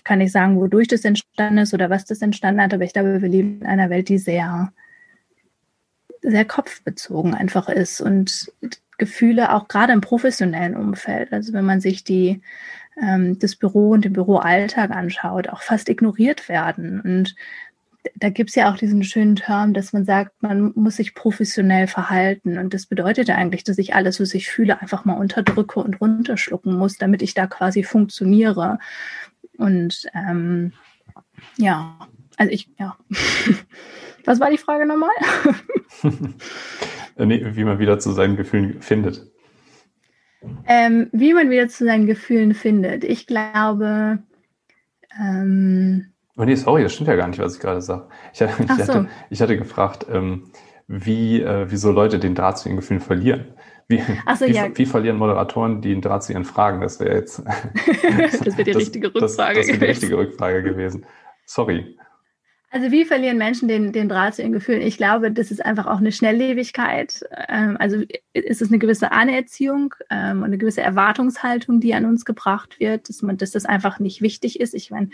ich 0.03 0.05
kann 0.05 0.19
nicht 0.19 0.33
sagen, 0.33 0.57
wodurch 0.57 0.89
das 0.89 1.05
entstanden 1.05 1.59
ist 1.59 1.75
oder 1.75 1.89
was 1.89 2.05
das 2.05 2.23
entstanden 2.23 2.61
hat, 2.61 2.75
aber 2.75 2.83
ich 2.83 2.93
glaube, 2.93 3.23
wir 3.23 3.29
leben 3.29 3.61
in 3.61 3.67
einer 3.67 3.89
Welt, 3.89 4.09
die 4.09 4.19
sehr, 4.19 4.73
sehr 6.23 6.45
kopfbezogen 6.45 7.35
einfach 7.35 7.69
ist 7.69 8.01
und 8.01 8.53
Gefühle 8.99 9.53
auch 9.53 9.69
gerade 9.69 9.93
im 9.93 10.01
professionellen 10.01 10.77
Umfeld, 10.77 11.33
also 11.33 11.53
wenn 11.53 11.65
man 11.65 11.81
sich 11.81 12.03
die, 12.03 12.41
ähm, 13.01 13.39
das 13.39 13.57
Büro 13.57 13.91
und 13.91 14.05
den 14.05 14.13
Büroalltag 14.13 14.91
anschaut, 14.91 15.49
auch 15.49 15.63
fast 15.63 15.89
ignoriert 15.89 16.49
werden. 16.49 17.01
Und 17.01 17.35
da 18.17 18.31
gibt 18.31 18.51
es 18.51 18.57
ja 18.57 18.73
auch 18.73 18.77
diesen 18.77 19.05
schönen 19.05 19.37
Term, 19.37 19.75
dass 19.75 19.93
man 19.93 20.05
sagt, 20.05 20.43
man 20.43 20.73
muss 20.75 20.97
sich 20.97 21.15
professionell 21.15 21.87
verhalten. 21.87 22.59
Und 22.59 22.75
das 22.75 22.87
bedeutet 22.87 23.29
ja 23.29 23.37
eigentlich, 23.37 23.65
dass 23.65 23.79
ich 23.79 23.95
alles, 23.95 24.21
was 24.21 24.35
ich 24.35 24.51
fühle, 24.51 24.81
einfach 24.81 25.05
mal 25.05 25.15
unterdrücke 25.15 25.81
und 25.81 26.01
runterschlucken 26.01 26.77
muss, 26.77 26.99
damit 26.99 27.23
ich 27.23 27.35
da 27.35 27.47
quasi 27.47 27.85
funktioniere. 27.85 28.79
Und 29.57 30.07
ähm, 30.15 30.73
ja, 31.57 31.97
also 32.37 32.53
ich, 32.53 32.69
ja. 32.79 32.97
Was 34.25 34.41
war 34.41 34.51
die 34.51 34.59
Frage 34.59 34.87
nochmal? 34.87 35.11
wie 37.17 37.65
man 37.65 37.79
wieder 37.79 37.99
zu 37.99 38.13
seinen 38.13 38.37
Gefühlen 38.37 38.81
findet. 38.81 39.32
Ähm, 40.67 41.09
wie 41.13 41.35
man 41.35 41.51
wieder 41.51 41.69
zu 41.69 41.85
seinen 41.85 42.07
Gefühlen 42.07 42.55
findet. 42.55 43.05
Ich 43.05 43.27
glaube. 43.27 44.19
Ähm, 45.21 46.07
oh 46.37 46.45
nee, 46.45 46.55
sorry, 46.55 46.83
das 46.83 46.95
stimmt 46.95 47.09
ja 47.09 47.17
gar 47.17 47.29
nicht, 47.29 47.39
was 47.39 47.55
ich 47.55 47.61
gerade 47.61 47.83
sage. 47.83 48.09
Ich, 48.33 48.41
ich, 48.41 48.49
so. 48.49 48.95
hatte, 48.95 49.09
ich 49.31 49.41
hatte 49.43 49.57
gefragt, 49.57 50.07
ähm, 50.11 50.51
wie, 50.89 51.41
äh, 51.41 51.67
wieso 51.69 51.91
Leute 51.93 52.19
den 52.19 52.35
Draht 52.35 52.59
zu 52.59 52.69
ihren 52.69 52.77
Gefühlen 52.77 53.01
verlieren. 53.01 53.55
Wie, 53.89 53.99
so, 54.39 54.47
wie, 54.47 54.53
ja. 54.53 54.69
wie, 54.75 54.87
verlieren 54.87 55.17
Moderatoren 55.17 55.81
die 55.81 55.93
einen 55.93 56.01
Draht 56.01 56.23
zu 56.23 56.33
ihren 56.33 56.45
Fragen? 56.45 56.81
Das 56.81 57.01
wäre 57.01 57.15
jetzt. 57.17 57.43
das 57.45 58.57
wäre 58.57 58.65
die 58.65 58.65
das, 58.73 58.83
richtige 58.83 59.15
Rückfrage 59.15 59.59
das, 59.59 59.67
das 59.67 59.67
gewesen. 59.67 59.81
die 59.81 59.87
richtige 59.87 60.17
Rückfrage 60.17 60.63
gewesen. 60.63 61.07
Sorry. 61.45 61.97
Also 62.75 62.91
wie 62.91 63.05
verlieren 63.05 63.37
Menschen 63.37 63.69
den, 63.69 63.93
den 63.93 64.09
Draht 64.09 64.35
zu 64.35 64.41
ihren 64.41 64.53
Gefühlen? 64.53 64.81
Ich 64.81 64.97
glaube, 64.97 65.31
das 65.31 65.51
ist 65.51 65.63
einfach 65.63 65.85
auch 65.85 65.99
eine 65.99 66.11
Schnelllebigkeit. 66.11 67.23
Ähm, 67.49 67.77
also 67.79 68.03
ist 68.33 68.63
es 68.63 68.69
eine 68.71 68.79
gewisse 68.79 69.13
Anerziehung 69.13 69.95
ähm, 70.09 70.39
und 70.39 70.45
eine 70.45 70.57
gewisse 70.57 70.81
Erwartungshaltung, 70.81 71.81
die 71.81 71.93
an 71.93 72.07
uns 72.07 72.25
gebracht 72.25 72.81
wird, 72.81 73.11
dass 73.11 73.21
man, 73.21 73.37
dass 73.37 73.51
das 73.51 73.67
einfach 73.67 73.99
nicht 73.99 74.23
wichtig 74.23 74.59
ist. 74.59 74.73
Ich 74.73 74.91
meine, 74.91 75.11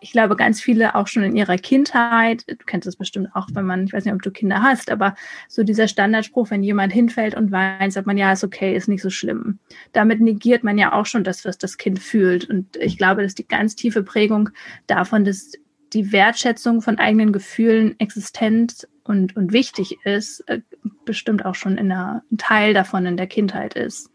ich 0.00 0.12
glaube, 0.12 0.36
ganz 0.36 0.60
viele 0.60 0.94
auch 0.94 1.08
schon 1.08 1.24
in 1.24 1.34
ihrer 1.34 1.56
Kindheit, 1.56 2.44
du 2.46 2.64
kennst 2.64 2.86
das 2.86 2.94
bestimmt 2.94 3.30
auch, 3.34 3.48
wenn 3.54 3.66
man, 3.66 3.84
ich 3.84 3.92
weiß 3.92 4.04
nicht, 4.04 4.14
ob 4.14 4.22
du 4.22 4.30
Kinder 4.30 4.62
hast, 4.62 4.92
aber 4.92 5.16
so 5.48 5.64
dieser 5.64 5.88
Standardspruch, 5.88 6.50
wenn 6.50 6.62
jemand 6.62 6.92
hinfällt 6.92 7.34
und 7.34 7.50
weint, 7.50 7.92
sagt 7.92 8.06
man, 8.06 8.18
ja, 8.18 8.30
ist 8.30 8.44
okay, 8.44 8.76
ist 8.76 8.86
nicht 8.86 9.02
so 9.02 9.10
schlimm. 9.10 9.58
Damit 9.92 10.20
negiert 10.20 10.62
man 10.62 10.78
ja 10.78 10.92
auch 10.92 11.06
schon 11.06 11.24
das, 11.24 11.44
was 11.44 11.58
das 11.58 11.76
Kind 11.76 11.98
fühlt. 11.98 12.48
Und 12.48 12.76
ich 12.76 12.98
glaube, 12.98 13.22
dass 13.22 13.34
die 13.34 13.48
ganz 13.48 13.74
tiefe 13.74 14.04
Prägung 14.04 14.50
davon, 14.86 15.24
dass 15.24 15.52
die 15.92 16.12
Wertschätzung 16.12 16.82
von 16.82 16.98
eigenen 16.98 17.32
Gefühlen 17.32 17.98
existent 17.98 18.88
und, 19.04 19.36
und 19.36 19.52
wichtig 19.52 19.96
ist, 20.04 20.40
äh, 20.48 20.60
bestimmt 21.04 21.44
auch 21.44 21.54
schon 21.54 21.78
in 21.78 21.90
einer, 21.90 22.22
ein 22.30 22.38
Teil 22.38 22.74
davon 22.74 23.06
in 23.06 23.16
der 23.16 23.26
Kindheit 23.26 23.74
ist 23.74 24.10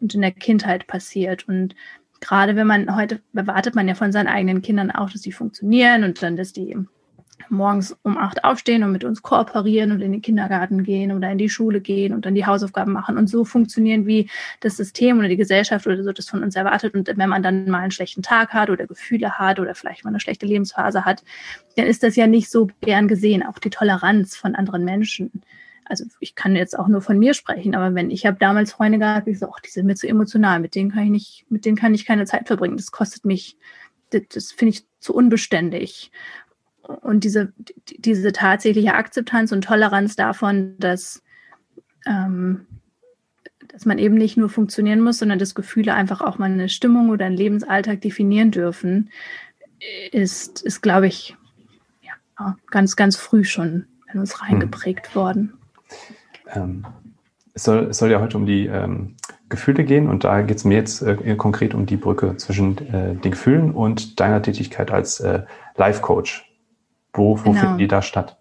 und 0.00 0.14
in 0.14 0.22
der 0.22 0.32
Kindheit 0.32 0.86
passiert. 0.86 1.46
Und 1.46 1.74
gerade 2.20 2.56
wenn 2.56 2.66
man 2.66 2.96
heute 2.96 3.20
erwartet 3.34 3.74
man 3.74 3.88
ja 3.88 3.94
von 3.94 4.12
seinen 4.12 4.28
eigenen 4.28 4.62
Kindern 4.62 4.90
auch, 4.90 5.10
dass 5.10 5.22
sie 5.22 5.32
funktionieren 5.32 6.04
und 6.04 6.22
dann, 6.22 6.36
dass 6.36 6.52
die 6.52 6.76
morgens 7.48 7.96
um 8.02 8.18
acht 8.18 8.44
aufstehen 8.44 8.82
und 8.82 8.92
mit 8.92 9.04
uns 9.04 9.22
kooperieren 9.22 9.92
und 9.92 10.00
in 10.00 10.12
den 10.12 10.22
Kindergarten 10.22 10.82
gehen 10.82 11.12
oder 11.12 11.30
in 11.30 11.38
die 11.38 11.48
Schule 11.48 11.80
gehen 11.80 12.12
und 12.12 12.26
dann 12.26 12.34
die 12.34 12.46
Hausaufgaben 12.46 12.92
machen 12.92 13.16
und 13.16 13.28
so 13.28 13.44
funktionieren, 13.44 14.06
wie 14.06 14.28
das 14.60 14.76
System 14.76 15.18
oder 15.18 15.28
die 15.28 15.36
Gesellschaft 15.36 15.86
oder 15.86 16.02
so 16.02 16.12
das 16.12 16.28
von 16.28 16.42
uns 16.42 16.56
erwartet. 16.56 16.94
Und 16.94 17.08
wenn 17.08 17.28
man 17.28 17.42
dann 17.42 17.70
mal 17.70 17.80
einen 17.80 17.90
schlechten 17.90 18.22
Tag 18.22 18.52
hat 18.52 18.70
oder 18.70 18.86
Gefühle 18.86 19.38
hat 19.38 19.60
oder 19.60 19.74
vielleicht 19.74 20.04
mal 20.04 20.10
eine 20.10 20.20
schlechte 20.20 20.46
Lebensphase 20.46 21.04
hat, 21.04 21.22
dann 21.76 21.86
ist 21.86 22.02
das 22.02 22.16
ja 22.16 22.26
nicht 22.26 22.50
so 22.50 22.68
gern 22.80 23.08
gesehen. 23.08 23.42
Auch 23.42 23.58
die 23.58 23.70
Toleranz 23.70 24.36
von 24.36 24.54
anderen 24.54 24.84
Menschen 24.84 25.42
also 25.88 26.04
ich 26.20 26.34
kann 26.34 26.54
jetzt 26.54 26.78
auch 26.78 26.88
nur 26.88 27.00
von 27.00 27.18
mir 27.18 27.34
sprechen, 27.34 27.74
aber 27.74 27.94
wenn 27.94 28.10
ich 28.10 28.26
habe 28.26 28.36
damals 28.38 28.72
Freunde 28.72 28.98
gehabt, 28.98 29.26
ich 29.26 29.38
so, 29.38 29.50
ach, 29.50 29.60
die 29.60 29.70
sind 29.70 29.86
mir 29.86 29.94
zu 29.94 30.06
emotional, 30.06 30.60
mit 30.60 30.74
denen 30.74 30.90
kann 30.90 31.04
ich 31.04 31.10
nicht, 31.10 31.46
mit 31.48 31.64
denen 31.64 31.76
kann 31.76 31.94
ich 31.94 32.04
keine 32.04 32.26
Zeit 32.26 32.46
verbringen. 32.46 32.76
Das 32.76 32.92
kostet 32.92 33.24
mich, 33.24 33.56
das, 34.10 34.22
das 34.32 34.52
finde 34.52 34.74
ich 34.74 34.86
zu 35.00 35.14
unbeständig. 35.14 36.10
Und 36.88 37.24
diese, 37.24 37.52
diese 37.98 38.32
tatsächliche 38.32 38.94
Akzeptanz 38.94 39.52
und 39.52 39.62
Toleranz 39.62 40.16
davon, 40.16 40.74
dass, 40.78 41.22
ähm, 42.06 42.66
dass 43.68 43.84
man 43.84 43.98
eben 43.98 44.14
nicht 44.14 44.38
nur 44.38 44.48
funktionieren 44.48 45.02
muss, 45.02 45.18
sondern 45.18 45.38
dass 45.38 45.54
Gefühle 45.54 45.92
einfach 45.92 46.22
auch 46.22 46.38
mal 46.38 46.50
eine 46.50 46.70
Stimmung 46.70 47.10
oder 47.10 47.26
einen 47.26 47.36
Lebensalltag 47.36 48.00
definieren 48.00 48.50
dürfen, 48.50 49.10
ist, 50.12 50.62
ist 50.62 50.80
glaube 50.80 51.08
ich, 51.08 51.36
ja, 52.00 52.56
ganz, 52.70 52.96
ganz 52.96 53.16
früh 53.16 53.44
schon 53.44 53.84
in 54.12 54.20
uns 54.20 54.40
hm. 54.40 54.48
reingeprägt 54.48 55.08
hm. 55.08 55.14
worden. 55.14 55.52
Ähm, 56.54 56.86
es, 57.52 57.64
soll, 57.64 57.88
es 57.90 57.98
soll 57.98 58.10
ja 58.10 58.20
heute 58.20 58.38
um 58.38 58.46
die 58.46 58.66
ähm, 58.66 59.14
Gefühle 59.50 59.84
gehen 59.84 60.08
und 60.08 60.24
da 60.24 60.40
geht 60.40 60.56
es 60.56 60.64
mir 60.64 60.76
jetzt 60.76 61.02
äh, 61.02 61.36
konkret 61.36 61.74
um 61.74 61.84
die 61.84 61.96
Brücke 61.98 62.36
zwischen 62.38 62.78
äh, 62.88 63.14
den 63.14 63.32
Gefühlen 63.32 63.72
und 63.72 64.20
deiner 64.20 64.40
Tätigkeit 64.40 64.90
als 64.90 65.20
äh, 65.20 65.42
Life 65.76 66.00
Coach. 66.00 66.47
Wo, 67.18 67.38
wo 67.38 67.50
genau. 67.50 67.60
finden 67.60 67.78
die 67.78 67.88
da 67.88 68.00
statt? 68.00 68.38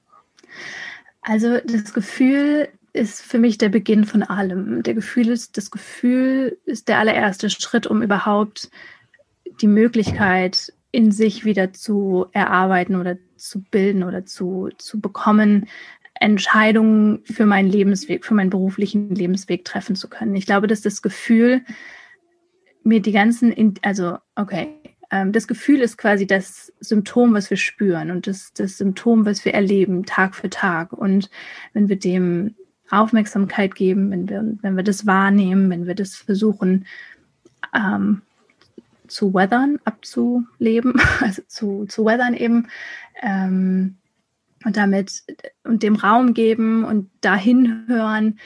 Also 1.21 1.57
das 1.65 1.93
Gefühl 1.93 2.69
ist 2.93 3.21
für 3.21 3.37
mich 3.37 3.57
der 3.57 3.69
Beginn 3.69 4.05
von 4.05 4.23
allem. 4.23 4.83
Der 4.83 4.93
Gefühl 4.93 5.29
ist, 5.29 5.57
das 5.57 5.71
Gefühl 5.71 6.57
ist 6.65 6.87
der 6.87 6.99
allererste 6.99 7.49
Schritt, 7.49 7.85
um 7.87 8.01
überhaupt 8.01 8.69
die 9.61 9.67
Möglichkeit 9.67 10.73
in 10.91 11.11
sich 11.11 11.43
wieder 11.43 11.73
zu 11.73 12.27
erarbeiten 12.31 12.95
oder 12.95 13.17
zu 13.35 13.61
bilden 13.61 14.03
oder 14.03 14.25
zu, 14.25 14.69
zu 14.77 14.99
bekommen, 14.99 15.67
Entscheidungen 16.19 17.23
für 17.25 17.45
meinen 17.45 17.69
Lebensweg, 17.69 18.25
für 18.25 18.33
meinen 18.33 18.49
beruflichen 18.49 19.13
Lebensweg 19.13 19.65
treffen 19.65 19.95
zu 19.95 20.07
können. 20.09 20.35
Ich 20.35 20.45
glaube, 20.45 20.67
dass 20.67 20.81
das 20.81 21.01
Gefühl 21.01 21.61
mir 22.83 23.01
die 23.01 23.11
ganzen, 23.11 23.75
also 23.81 24.17
okay, 24.35 24.76
das 25.09 25.47
Gefühl 25.47 25.81
ist 25.81 25.97
quasi 25.97 26.27
das 26.27 26.73
Symptom, 26.79 27.33
was 27.33 27.49
wir 27.49 27.57
spüren 27.57 28.11
und 28.11 28.27
das, 28.27 28.53
das 28.53 28.77
Symptom, 28.77 29.25
was 29.25 29.45
wir 29.45 29.53
erleben, 29.53 30.05
Tag 30.05 30.35
für 30.35 30.49
Tag. 30.49 30.93
Und 30.93 31.29
wenn 31.73 31.87
wir 31.87 31.97
dem 31.97 32.55
Aufmerksamkeit 32.89 33.75
geben, 33.75 34.11
wenn 34.11 34.29
wir, 34.29 34.57
wenn 34.61 34.75
wir 34.75 34.83
das 34.83 35.05
wahrnehmen, 35.05 35.69
wenn 35.69 35.87
wir 35.87 35.95
das 35.95 36.15
versuchen 36.15 36.85
ähm, 37.73 38.21
zu 39.07 39.33
weathern, 39.33 39.79
abzuleben, 39.85 40.93
also 41.21 41.41
zu, 41.47 41.85
zu 41.85 42.05
weathern 42.05 42.33
eben, 42.33 42.67
ähm, 43.21 43.95
und 44.65 44.75
damit 44.77 45.23
und 45.63 45.83
dem 45.83 45.95
Raum 45.95 46.33
geben 46.33 46.83
und 46.83 47.09
dahin 47.21 47.85
hören, 47.87 48.39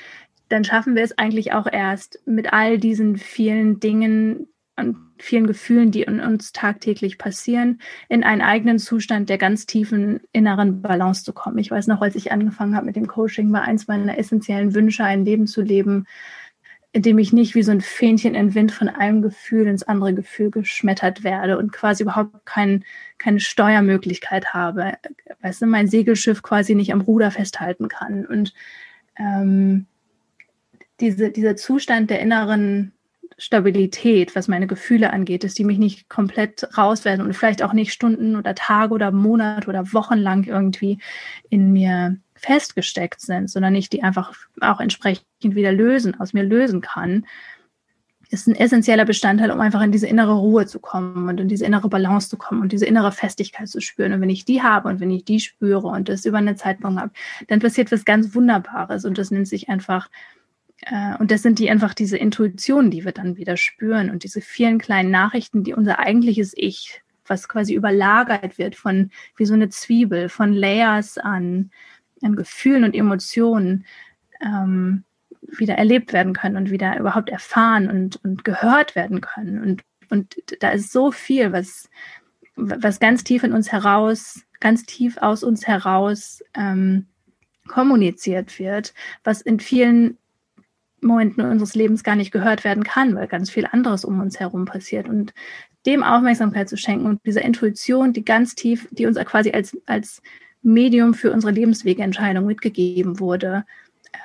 dann 0.50 0.64
schaffen 0.64 0.96
wir 0.96 1.04
es 1.04 1.18
eigentlich 1.18 1.54
auch 1.54 1.68
erst 1.72 2.20
mit 2.26 2.52
all 2.52 2.78
diesen 2.78 3.18
vielen 3.18 3.80
Dingen 3.80 4.48
und 4.82 4.98
vielen 5.18 5.48
Gefühlen, 5.48 5.92
die 5.92 6.02
in 6.04 6.20
uns 6.20 6.52
tagtäglich 6.52 7.18
passieren, 7.18 7.80
in 8.10 8.24
einen 8.24 8.42
eigenen 8.42 8.80
Zustand 8.80 9.30
der 9.30 9.38
ganz 9.38 9.66
tiefen 9.66 10.22
inneren 10.34 10.82
Balance 10.82 11.24
zu 11.24 11.34
kommen. 11.34 11.58
Ich 11.60 11.72
weiß 11.72 11.88
noch, 11.88 12.02
als 12.02 12.16
ich 12.16 12.32
angefangen 12.32 12.76
habe 12.76 12.86
mit 12.86 12.96
dem 12.96 13.08
Coaching, 13.08 13.52
war 13.54 13.62
eins 13.62 13.88
meiner 13.88 14.18
essentiellen 14.18 14.74
Wünsche, 14.74 15.04
ein 15.04 15.24
Leben 15.26 15.48
zu 15.48 15.62
leben, 15.62 16.06
indem 16.94 17.20
ich 17.20 17.32
nicht 17.32 17.56
wie 17.56 17.64
so 17.64 17.72
ein 17.72 17.82
Fähnchen 17.82 18.36
im 18.36 18.54
Wind 18.54 18.72
von 18.72 18.90
einem 18.90 19.22
Gefühl 19.22 19.68
ins 19.68 19.84
andere 19.84 20.14
Gefühl 20.14 20.52
geschmettert 20.52 21.24
werde 21.24 21.58
und 21.58 21.72
quasi 21.72 22.04
überhaupt 22.04 22.46
kein, 22.46 22.84
keine 23.18 23.40
Steuermöglichkeit 23.40 24.54
habe. 24.54 24.94
Weißt 25.42 25.62
du, 25.62 25.68
mein 25.68 25.88
Segelschiff 25.88 26.42
quasi 26.42 26.76
nicht 26.76 26.92
am 26.92 27.02
Ruder 27.02 27.32
festhalten 27.32 27.88
kann. 27.88 28.26
Und 28.26 28.54
ähm, 29.18 29.86
diese, 31.00 31.32
dieser 31.32 31.56
Zustand 31.56 32.10
der 32.10 32.20
inneren 32.20 32.92
Stabilität, 33.42 34.36
was 34.36 34.48
meine 34.48 34.68
Gefühle 34.68 35.12
angeht, 35.12 35.44
dass 35.44 35.56
die 35.56 35.64
mich 35.64 35.80
nicht 35.80 36.10
komplett 36.10 36.78
raus 36.78 37.06
werden 37.06 37.26
und 37.26 37.34
vielleicht 37.34 37.64
auch 37.64 37.74
nicht 37.74 37.92
Stunden 37.92 38.36
oder 38.36 38.54
Tage 38.54 38.94
oder 38.94 39.10
Monate 39.10 39.68
oder 39.68 39.94
Wochen 39.94 40.18
lang 40.18 40.46
irgendwie 40.46 41.00
in 41.50 41.74
mir 41.74 42.18
festgesteckt 42.36 43.20
sind, 43.20 43.50
sondern 43.50 43.74
ich 43.74 43.90
die 43.90 44.04
einfach 44.04 44.32
auch 44.60 44.80
entsprechend 44.80 45.26
wieder 45.42 45.72
lösen, 45.72 46.20
aus 46.20 46.34
mir 46.34 46.44
lösen 46.44 46.82
kann, 46.82 47.26
ist 48.30 48.48
ein 48.48 48.56
essentieller 48.56 49.06
Bestandteil, 49.06 49.50
um 49.50 49.60
einfach 49.60 49.82
in 49.82 49.92
diese 49.92 50.08
innere 50.08 50.36
Ruhe 50.36 50.68
zu 50.68 50.80
kommen 50.80 51.28
und 51.28 51.40
in 51.40 51.48
diese 51.48 51.66
innere 51.66 51.90
Balance 51.90 52.30
zu 52.30 52.38
kommen 52.38 52.62
und 52.62 52.72
diese 52.72 52.86
innere 52.86 53.12
Festigkeit 53.12 53.70
zu 53.70 53.82
spüren. 53.82 54.14
Und 54.14 54.22
wenn 54.22 54.30
ich 54.30 54.46
die 54.46 54.62
habe 54.62 54.88
und 54.88 55.00
wenn 55.00 55.10
ich 55.10 55.26
die 55.26 55.40
spüre 55.40 55.88
und 55.88 56.10
das 56.10 56.26
über 56.26 56.38
eine 56.38 56.56
Zeitpunkt 56.56 57.02
habe, 57.02 57.12
dann 57.48 57.60
passiert 57.60 57.92
was 57.92 58.06
ganz 58.06 58.36
Wunderbares 58.36 59.04
und 59.04 59.18
das 59.18 59.32
nennt 59.32 59.48
sich 59.48 59.68
einfach, 59.68 60.10
und 61.20 61.32
das 61.32 61.44
sind 61.44 61.60
die 61.60 61.70
einfach 61.70 61.94
diese 61.94 62.18
Intuitionen, 62.18 62.90
die 62.90 63.06
wir 63.06 63.12
dann 63.12 63.38
wieder 63.38 63.56
spüren 63.56 64.10
und 64.10 64.24
diese 64.24 64.42
vielen 64.42 64.80
kleinen 64.80 65.12
Nachrichten, 65.12 65.64
die 65.64 65.74
unser 65.74 66.00
eigentliches 66.00 66.54
Ich, 66.56 67.02
was 67.26 67.48
quasi 67.48 67.76
überlagert 67.76 68.58
wird 68.58 68.76
von 68.76 69.12
wie 69.38 69.46
so 69.46 69.54
eine 69.54 69.70
Zwiebel, 69.70 70.28
von 70.28 70.54
Layers 70.54 71.18
an 71.18 71.70
an 72.24 72.36
Gefühlen 72.36 72.84
und 72.84 72.96
Emotionen 72.96 73.86
ähm, 74.42 75.04
wieder 75.42 75.76
erlebt 75.76 76.14
werden 76.14 76.34
können 76.34 76.58
und 76.58 76.72
wieder 76.72 76.98
überhaupt 77.00 77.30
erfahren 77.30 77.90
und, 77.90 78.24
und 78.24 78.44
gehört 78.44 78.96
werden 78.96 79.22
können. 79.22 79.62
Und, 79.62 79.84
und 80.10 80.36
da 80.60 80.70
ist 80.70 80.92
so 80.92 81.12
viel, 81.12 81.52
was, 81.52 81.90
was 82.56 83.00
ganz 83.00 83.24
tief 83.24 83.44
in 83.44 83.54
uns 83.54 83.72
heraus, 83.72 84.42
ganz 84.60 84.84
tief 84.86 85.18
aus 85.18 85.44
uns 85.44 85.68
heraus 85.68 86.44
ähm, 86.54 87.08
kommuniziert 87.68 88.60
wird, 88.60 88.94
was 89.24 89.42
in 89.42 89.60
vielen 89.60 90.18
Momenten 91.02 91.44
unseres 91.44 91.76
Lebens 91.76 92.04
gar 92.04 92.16
nicht 92.16 92.32
gehört 92.32 92.64
werden 92.64 92.84
kann, 92.84 93.16
weil 93.16 93.28
ganz 93.28 93.50
viel 93.50 93.68
anderes 93.70 94.06
um 94.06 94.20
uns 94.20 94.40
herum 94.40 94.66
passiert. 94.66 95.10
Und 95.10 95.34
dem 95.86 96.04
Aufmerksamkeit 96.04 96.70
zu 96.70 96.78
schenken 96.78 97.08
und 97.08 97.26
dieser 97.26 97.42
Intuition, 97.42 98.14
die 98.14 98.24
ganz 98.24 98.56
tief, 98.56 98.88
die 98.92 99.08
uns 99.08 99.18
quasi 99.18 99.52
als, 99.52 99.76
als 99.86 100.22
Medium 100.62 101.14
für 101.14 101.32
unsere 101.32 101.52
Lebenswegentscheidung 101.52 102.46
mitgegeben 102.46 103.20
wurde, 103.20 103.66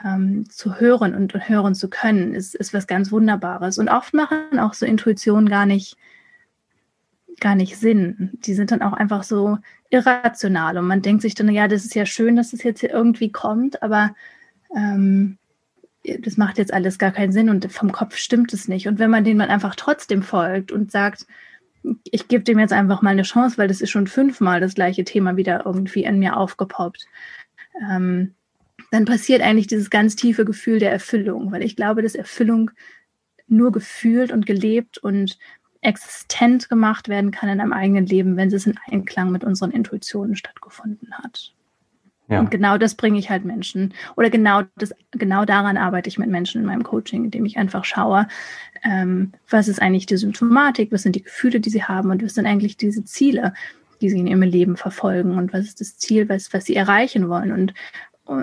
ähm, 0.05 0.49
zu 0.51 0.79
hören 0.79 1.15
und, 1.15 1.35
und, 1.35 1.49
hören 1.49 1.75
zu 1.75 1.89
können, 1.89 2.35
ist, 2.35 2.55
ist 2.55 2.75
was 2.75 2.87
ganz 2.87 3.11
Wunderbares. 3.11 3.79
Und 3.79 3.89
oft 3.89 4.13
machen 4.15 4.59
auch 4.59 4.75
so 4.75 4.85
Intuitionen 4.85 5.49
gar 5.49 5.65
nicht, 5.65 5.97
gar 7.41 7.55
nicht 7.55 7.77
Sinn. 7.79 8.33
Die 8.45 8.55
sind 8.55 8.71
dann 8.71 8.83
auch 8.83 8.93
einfach 8.93 9.23
so 9.23 9.59
irrational 9.91 10.79
und 10.79 10.87
man 10.87 11.03
denkt 11.03 11.23
sich 11.23 11.35
dann, 11.35 11.49
ja, 11.49 11.69
das 11.69 11.85
ist 11.85 11.95
ja 11.95 12.05
schön, 12.07 12.37
dass 12.37 12.47
es 12.47 12.59
das 12.59 12.63
jetzt 12.65 12.81
hier 12.81 12.91
irgendwie 12.91 13.31
kommt, 13.31 13.83
aber 13.83 14.15
ähm, 14.75 15.39
das 16.21 16.37
macht 16.37 16.59
jetzt 16.59 16.73
alles 16.73 16.99
gar 16.99 17.11
keinen 17.11 17.33
Sinn 17.33 17.51
und 17.51 17.71
vom 17.73 17.93
Kopf 17.93 18.17
stimmt 18.17 18.53
es 18.53 18.69
nicht. 18.69 18.89
Und 18.89 18.99
wenn 18.99 19.11
man 19.11 19.25
denen 19.25 19.39
man 19.39 19.49
einfach 19.49 19.75
trotzdem 19.75 20.23
folgt 20.23 20.73
und 20.73 20.91
sagt, 20.91 21.27
ich 22.05 22.29
gebe 22.29 22.45
dem 22.45 22.59
jetzt 22.59 22.73
einfach 22.73 23.03
mal 23.03 23.11
eine 23.11 23.23
Chance, 23.23 23.59
weil 23.59 23.69
das 23.69 23.81
ist 23.81 23.91
schon 23.91 24.07
fünfmal 24.07 24.61
das 24.61 24.75
gleiche 24.75 25.05
Thema 25.05 25.37
wieder 25.37 25.65
irgendwie 25.65 26.05
in 26.05 26.19
mir 26.19 26.37
aufgepoppt. 26.37 27.07
Ähm, 27.91 28.35
dann 28.91 29.05
passiert 29.05 29.43
eigentlich 29.43 29.67
dieses 29.67 29.91
ganz 29.91 30.17
tiefe 30.17 30.45
Gefühl 30.45 30.79
der 30.79 30.93
Erfüllung, 30.93 31.53
weil 31.53 31.63
ich 31.63 31.77
glaube, 31.77 32.03
dass 32.03 32.15
Erfüllung 32.15 32.71
nur 33.49 33.73
gefühlt 33.73 34.33
und 34.33 34.47
gelebt 34.47 34.99
und 34.99 35.39
existent 35.81 36.69
gemacht 36.69 37.09
werden 37.09 37.31
kann 37.31 37.49
in 37.49 37.61
einem 37.61 37.73
eigenen 37.73 38.07
Leben, 38.07 38.37
wenn 38.37 38.53
es 38.53 38.67
in 38.67 38.79
Einklang 38.91 39.31
mit 39.31 39.45
unseren 39.45 39.71
Intuitionen 39.71 40.35
stattgefunden 40.35 41.13
hat. 41.13 41.53
Ja. 42.29 42.41
Und 42.41 42.51
genau 42.51 42.77
das 42.77 42.95
bringe 42.95 43.19
ich 43.19 43.31
halt 43.31 43.45
Menschen. 43.45 43.95
Oder 44.17 44.31
genau 44.31 44.63
das, 44.77 44.93
genau 45.13 45.45
daran 45.45 45.77
arbeite 45.77 46.09
ich 46.09 46.19
mit 46.19 46.29
Menschen 46.29 46.61
in 46.61 46.67
meinem 46.67 46.83
Coaching, 46.83 47.25
indem 47.25 47.45
ich 47.45 47.57
einfach 47.57 47.85
schaue, 47.85 48.27
ähm, 48.83 49.33
was 49.49 49.69
ist 49.69 49.81
eigentlich 49.81 50.07
die 50.07 50.17
Symptomatik, 50.17 50.91
was 50.91 51.03
sind 51.03 51.15
die 51.15 51.23
Gefühle, 51.23 51.61
die 51.61 51.71
sie 51.71 51.85
haben 51.85 52.11
und 52.11 52.25
was 52.25 52.35
sind 52.35 52.47
eigentlich 52.47 52.77
diese 52.77 53.05
Ziele, 53.05 53.55
die 54.01 54.11
sie 54.11 54.19
in 54.19 54.27
ihrem 54.27 54.43
Leben 54.43 54.77
verfolgen 54.77 55.39
und 55.39 55.53
was 55.53 55.67
ist 55.67 55.81
das 55.81 55.99
Ziel, 55.99 56.29
was, 56.29 56.53
was 56.53 56.65
sie 56.65 56.77
erreichen 56.77 57.29
wollen. 57.29 57.53
Und, 57.53 57.75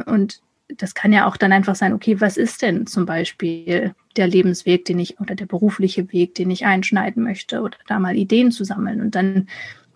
und 0.07 0.41
das 0.69 0.95
kann 0.95 1.11
ja 1.11 1.27
auch 1.27 1.37
dann 1.37 1.51
einfach 1.51 1.75
sein, 1.75 1.93
okay, 1.93 2.21
was 2.21 2.37
ist 2.37 2.61
denn 2.61 2.87
zum 2.87 3.05
Beispiel 3.05 3.93
der 4.15 4.27
Lebensweg, 4.27 4.85
den 4.85 4.99
ich 4.99 5.19
oder 5.19 5.35
der 5.35 5.45
berufliche 5.45 6.11
Weg, 6.11 6.35
den 6.35 6.51
ich 6.51 6.65
einschneiden 6.65 7.23
möchte 7.23 7.61
oder 7.61 7.77
da 7.87 7.99
mal 7.99 8.15
Ideen 8.15 8.51
zu 8.51 8.63
sammeln. 8.63 9.01
Und 9.01 9.15
dann 9.15 9.47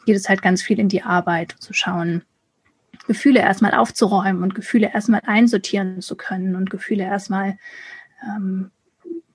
geht 0.06 0.16
es 0.16 0.30
halt 0.30 0.42
ganz 0.42 0.62
viel 0.62 0.80
in 0.80 0.90
die 0.90 1.04
Arbeit, 1.04 1.56
zu 1.60 1.74
schauen, 1.74 2.24
Gefühle 3.08 3.40
erstmal 3.40 3.74
aufzuräumen 3.74 4.44
und 4.44 4.54
Gefühle 4.54 4.92
erstmal 4.94 5.22
einsortieren 5.26 6.02
zu 6.02 6.16
können 6.16 6.56
und 6.56 6.70
Gefühle 6.70 7.04
erstmal 7.04 7.58
ähm, 8.24 8.72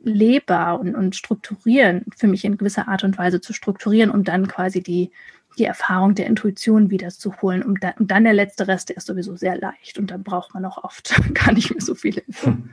lebbar 0.00 0.80
und, 0.80 0.94
und 0.94 1.16
strukturieren, 1.16 2.04
für 2.16 2.26
mich 2.26 2.44
in 2.44 2.58
gewisser 2.58 2.88
Art 2.88 3.04
und 3.04 3.18
Weise 3.18 3.40
zu 3.40 3.52
strukturieren, 3.52 4.10
um 4.10 4.24
dann 4.24 4.48
quasi 4.48 4.82
die, 4.82 5.10
die 5.58 5.64
Erfahrung 5.64 6.14
der 6.14 6.26
Intuition 6.26 6.90
wieder 6.90 7.10
zu 7.10 7.40
holen. 7.40 7.62
Und, 7.62 7.82
da, 7.82 7.94
und 7.98 8.10
dann 8.10 8.24
der 8.24 8.32
letzte 8.32 8.68
Rest, 8.68 8.88
der 8.88 8.96
ist 8.96 9.06
sowieso 9.06 9.36
sehr 9.36 9.56
leicht 9.56 9.98
und 9.98 10.10
dann 10.10 10.22
braucht 10.22 10.54
man 10.54 10.64
auch 10.64 10.82
oft 10.84 11.14
gar 11.34 11.52
nicht 11.52 11.70
mehr 11.70 11.82
so 11.82 11.94
viel 11.94 12.14
Hilfe. 12.14 12.46
Hm. 12.46 12.70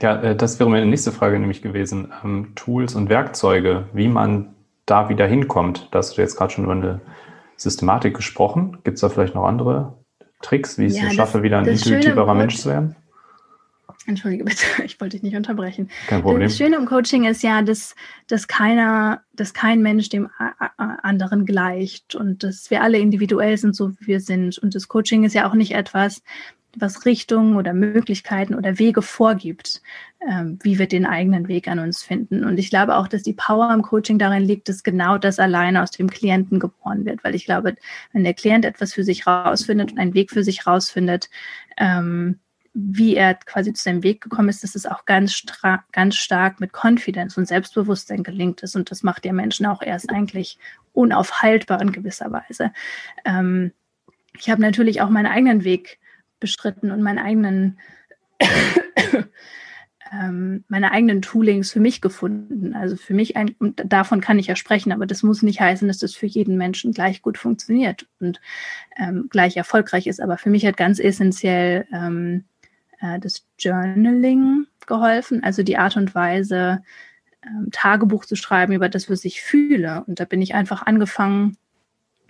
Ja, 0.00 0.20
äh, 0.20 0.36
das 0.36 0.58
wäre 0.58 0.68
meine 0.68 0.86
nächste 0.86 1.12
Frage 1.12 1.38
nämlich 1.38 1.62
gewesen. 1.62 2.12
Ähm, 2.24 2.52
Tools 2.56 2.94
und 2.94 3.08
Werkzeuge, 3.08 3.88
wie 3.92 4.08
man 4.08 4.54
da 4.84 5.08
wieder 5.08 5.26
hinkommt. 5.26 5.88
Da 5.92 5.98
hast 5.98 6.16
du 6.16 6.22
jetzt 6.22 6.36
gerade 6.36 6.52
schon 6.52 6.64
über 6.64 6.72
eine 6.72 7.00
Systematik 7.56 8.14
gesprochen. 8.14 8.78
Gibt 8.84 8.96
es 8.96 9.00
da 9.00 9.08
vielleicht 9.08 9.34
noch 9.34 9.44
andere 9.44 9.98
Tricks, 10.42 10.78
wie 10.78 10.86
ich 10.86 10.96
ja, 10.96 11.06
es 11.06 11.14
schaffe, 11.14 11.42
wieder 11.42 11.58
ein 11.58 11.66
intuitiverer 11.66 12.34
Mensch 12.34 12.56
zu 12.56 12.68
werden? 12.68 12.96
Entschuldige 14.06 14.44
bitte, 14.44 14.64
ich 14.84 15.00
wollte 15.00 15.16
dich 15.16 15.22
nicht 15.22 15.36
unterbrechen. 15.36 15.88
Kein 16.08 16.22
Problem. 16.22 16.42
Das 16.42 16.56
Schöne 16.56 16.76
im 16.76 16.86
Coaching 16.86 17.24
ist 17.24 17.42
ja, 17.42 17.62
dass, 17.62 17.94
dass 18.26 18.48
keiner, 18.48 19.22
dass 19.32 19.54
kein 19.54 19.80
Mensch 19.80 20.08
dem 20.08 20.28
anderen 20.76 21.46
gleicht 21.46 22.14
und 22.14 22.42
dass 22.42 22.70
wir 22.70 22.82
alle 22.82 22.98
individuell 22.98 23.56
sind, 23.56 23.76
so 23.76 23.92
wie 23.92 24.06
wir 24.06 24.20
sind. 24.20 24.58
Und 24.58 24.74
das 24.74 24.88
Coaching 24.88 25.24
ist 25.24 25.34
ja 25.34 25.48
auch 25.48 25.54
nicht 25.54 25.72
etwas, 25.72 26.22
was 26.76 27.04
Richtungen 27.04 27.56
oder 27.56 27.74
Möglichkeiten 27.74 28.54
oder 28.54 28.78
Wege 28.78 29.02
vorgibt, 29.02 29.82
ähm, 30.28 30.58
wie 30.62 30.78
wir 30.78 30.86
den 30.86 31.06
eigenen 31.06 31.48
Weg 31.48 31.68
an 31.68 31.78
uns 31.78 32.02
finden. 32.02 32.44
Und 32.44 32.58
ich 32.58 32.70
glaube 32.70 32.96
auch, 32.96 33.08
dass 33.08 33.22
die 33.22 33.34
Power 33.34 33.72
im 33.72 33.82
Coaching 33.82 34.18
darin 34.18 34.42
liegt, 34.42 34.68
dass 34.68 34.82
genau 34.82 35.18
das 35.18 35.38
alleine 35.38 35.82
aus 35.82 35.90
dem 35.90 36.08
Klienten 36.08 36.60
geboren 36.60 37.04
wird. 37.04 37.22
Weil 37.24 37.34
ich 37.34 37.44
glaube, 37.44 37.74
wenn 38.12 38.24
der 38.24 38.34
Klient 38.34 38.64
etwas 38.64 38.92
für 38.92 39.04
sich 39.04 39.26
rausfindet 39.26 39.92
und 39.92 39.98
einen 39.98 40.14
Weg 40.14 40.30
für 40.30 40.44
sich 40.44 40.66
rausfindet, 40.66 41.28
ähm, 41.76 42.38
wie 42.74 43.16
er 43.16 43.34
quasi 43.34 43.72
zu 43.74 43.82
seinem 43.82 44.02
Weg 44.02 44.22
gekommen 44.22 44.48
ist, 44.48 44.64
dass 44.64 44.74
es 44.74 44.86
auch 44.86 45.04
ganz, 45.04 45.44
ganz 45.92 46.16
stark 46.16 46.58
mit 46.58 46.72
Confidence 46.72 47.36
und 47.36 47.46
Selbstbewusstsein 47.46 48.22
gelingt 48.22 48.62
ist. 48.62 48.76
Und 48.76 48.90
das 48.90 49.02
macht 49.02 49.26
ja 49.26 49.32
Menschen 49.32 49.66
auch 49.66 49.82
erst 49.82 50.10
eigentlich 50.10 50.58
unaufhaltbar 50.94 51.82
in 51.82 51.92
gewisser 51.92 52.32
Weise. 52.32 52.72
Ähm, 53.26 53.72
ich 54.38 54.48
habe 54.48 54.62
natürlich 54.62 55.02
auch 55.02 55.10
meinen 55.10 55.26
eigenen 55.26 55.64
Weg 55.64 55.98
beschritten 56.42 56.90
und 56.90 57.00
meinen 57.00 57.18
eigenen, 57.18 57.78
ähm, 60.12 60.64
meine 60.68 60.92
eigenen 60.92 61.22
Toolings 61.22 61.72
für 61.72 61.80
mich 61.80 62.02
gefunden. 62.02 62.74
Also 62.74 62.96
für 62.96 63.14
mich, 63.14 63.36
ein, 63.38 63.54
und 63.58 63.82
davon 63.86 64.20
kann 64.20 64.38
ich 64.38 64.48
ja 64.48 64.56
sprechen, 64.56 64.92
aber 64.92 65.06
das 65.06 65.22
muss 65.22 65.42
nicht 65.42 65.60
heißen, 65.60 65.88
dass 65.88 65.98
das 65.98 66.14
für 66.14 66.26
jeden 66.26 66.58
Menschen 66.58 66.92
gleich 66.92 67.22
gut 67.22 67.38
funktioniert 67.38 68.06
und 68.20 68.40
ähm, 68.96 69.28
gleich 69.30 69.56
erfolgreich 69.56 70.06
ist. 70.06 70.20
Aber 70.20 70.36
für 70.36 70.50
mich 70.50 70.66
hat 70.66 70.76
ganz 70.76 70.98
essentiell 70.98 71.86
ähm, 71.92 72.44
äh, 73.00 73.18
das 73.18 73.46
Journaling 73.58 74.66
geholfen, 74.86 75.42
also 75.42 75.62
die 75.62 75.78
Art 75.78 75.96
und 75.96 76.14
Weise, 76.14 76.82
ähm, 77.46 77.68
Tagebuch 77.72 78.24
zu 78.24 78.36
schreiben 78.36 78.72
über 78.72 78.88
das, 78.88 79.08
was 79.08 79.24
ich 79.24 79.42
fühle. 79.42 80.04
Und 80.06 80.20
da 80.20 80.24
bin 80.24 80.42
ich 80.42 80.54
einfach 80.54 80.82
angefangen, 80.82 81.56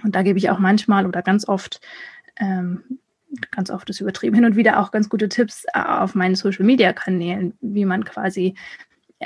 und 0.03 0.15
da 0.15 0.23
gebe 0.23 0.39
ich 0.39 0.51
auch 0.51 0.59
manchmal 0.59 1.07
oder 1.07 1.23
ganz 1.23 1.47
oft, 1.49 1.81
ähm, 2.37 2.99
ganz 3.51 3.71
oft 3.71 3.89
ist 3.91 4.01
übertrieben, 4.01 4.35
hin 4.35 4.45
und 4.45 4.57
wieder 4.57 4.79
auch 4.81 4.91
ganz 4.91 5.09
gute 5.09 5.29
Tipps 5.29 5.65
äh, 5.75 5.81
auf 5.81 6.15
meinen 6.15 6.35
Social-Media-Kanälen, 6.35 7.55
wie 7.61 7.85
man 7.85 8.05
quasi 8.05 8.55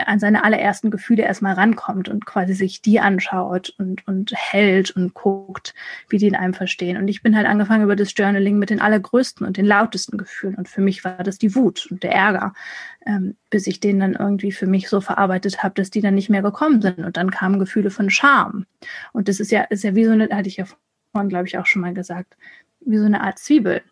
an 0.05 0.19
seine 0.19 0.45
allerersten 0.45 0.91
Gefühle 0.91 1.23
erstmal 1.23 1.55
rankommt 1.55 2.09
und 2.09 2.27
quasi 2.27 2.55
sich 2.55 2.83
die 2.83 3.01
anschaut 3.01 3.75
und, 3.79 4.07
und 4.07 4.33
hält 4.35 4.91
und 4.91 5.15
guckt, 5.15 5.75
wie 6.09 6.19
die 6.19 6.27
in 6.27 6.35
einem 6.35 6.55
verstehen. 6.55 6.97
Und 6.97 7.09
ich 7.09 7.23
bin 7.23 7.37
halt 7.37 7.47
angefangen 7.47 7.85
über 7.85 7.97
das 7.97 8.13
Journaling 8.15 8.59
mit 8.59 8.71
den 8.71 8.81
allergrößten 8.81 9.47
und 9.47 9.57
den 9.57 9.67
lautesten 9.67 10.19
Gefühlen. 10.19 10.57
Und 10.57 10.69
für 10.69 10.81
mich 10.81 11.05
war 11.05 11.23
das 11.23 11.39
die 11.39 11.55
Wut 11.55 11.87
und 11.91 12.03
der 12.03 12.13
Ärger, 12.13 12.53
ähm, 13.07 13.37
bis 13.51 13.67
ich 13.67 13.81
den 13.81 14.01
dann 14.01 14.15
irgendwie 14.15 14.53
für 14.53 14.67
mich 14.67 14.89
so 14.89 15.01
verarbeitet 15.01 15.63
habe, 15.63 15.75
dass 15.75 15.91
die 15.91 16.01
dann 16.01 16.15
nicht 16.15 16.31
mehr 16.31 16.43
gekommen 16.43 16.83
sind. 16.83 16.99
Und 16.99 17.17
dann 17.17 17.31
kamen 17.31 17.59
Gefühle 17.59 17.91
von 17.91 18.11
Scham. 18.11 18.67
Und 19.13 19.29
das 19.29 19.41
ist 19.41 19.51
ja, 19.51 19.63
ist 19.63 19.85
ja 19.85 19.95
wie 19.95 20.05
so 20.05 20.13
eine, 20.13 20.29
hatte 20.31 20.49
ich 20.49 20.59
ja 20.59 20.67
vorhin, 21.13 21.29
glaube 21.29 21.47
ich, 21.47 21.59
auch 21.59 21.67
schon 21.67 21.83
mal 21.83 21.95
gesagt, 21.95 22.37
wie 22.81 22.99
so 22.99 23.05
eine 23.07 23.23
Art 23.23 23.39
Zwiebel 23.39 23.83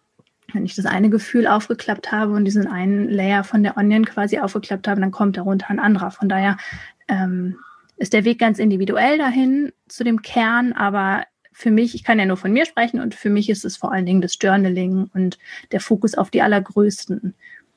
wenn 0.54 0.64
ich 0.64 0.74
das 0.74 0.86
eine 0.86 1.10
Gefühl 1.10 1.46
aufgeklappt 1.46 2.12
habe 2.12 2.32
und 2.32 2.44
diesen 2.44 2.66
einen 2.66 3.08
Layer 3.08 3.44
von 3.44 3.62
der 3.62 3.76
Onion 3.76 4.04
quasi 4.04 4.38
aufgeklappt 4.38 4.88
habe, 4.88 5.00
dann 5.00 5.10
kommt 5.10 5.36
darunter 5.36 5.70
ein 5.70 5.80
anderer. 5.80 6.10
Von 6.10 6.28
daher 6.28 6.56
ähm, 7.08 7.56
ist 7.96 8.12
der 8.12 8.24
Weg 8.24 8.38
ganz 8.38 8.58
individuell 8.58 9.18
dahin 9.18 9.72
zu 9.88 10.04
dem 10.04 10.22
Kern, 10.22 10.72
aber 10.72 11.24
für 11.52 11.70
mich, 11.70 11.94
ich 11.94 12.02
kann 12.02 12.18
ja 12.18 12.26
nur 12.26 12.36
von 12.36 12.52
mir 12.52 12.66
sprechen 12.66 13.00
und 13.00 13.14
für 13.14 13.30
mich 13.30 13.48
ist 13.48 13.64
es 13.64 13.76
vor 13.76 13.92
allen 13.92 14.06
Dingen 14.06 14.20
das 14.20 14.36
Journaling 14.40 15.10
und 15.14 15.38
der 15.70 15.80
Fokus 15.80 16.14
auf 16.14 16.30
die 16.30 16.42
allergrößten 16.42 17.34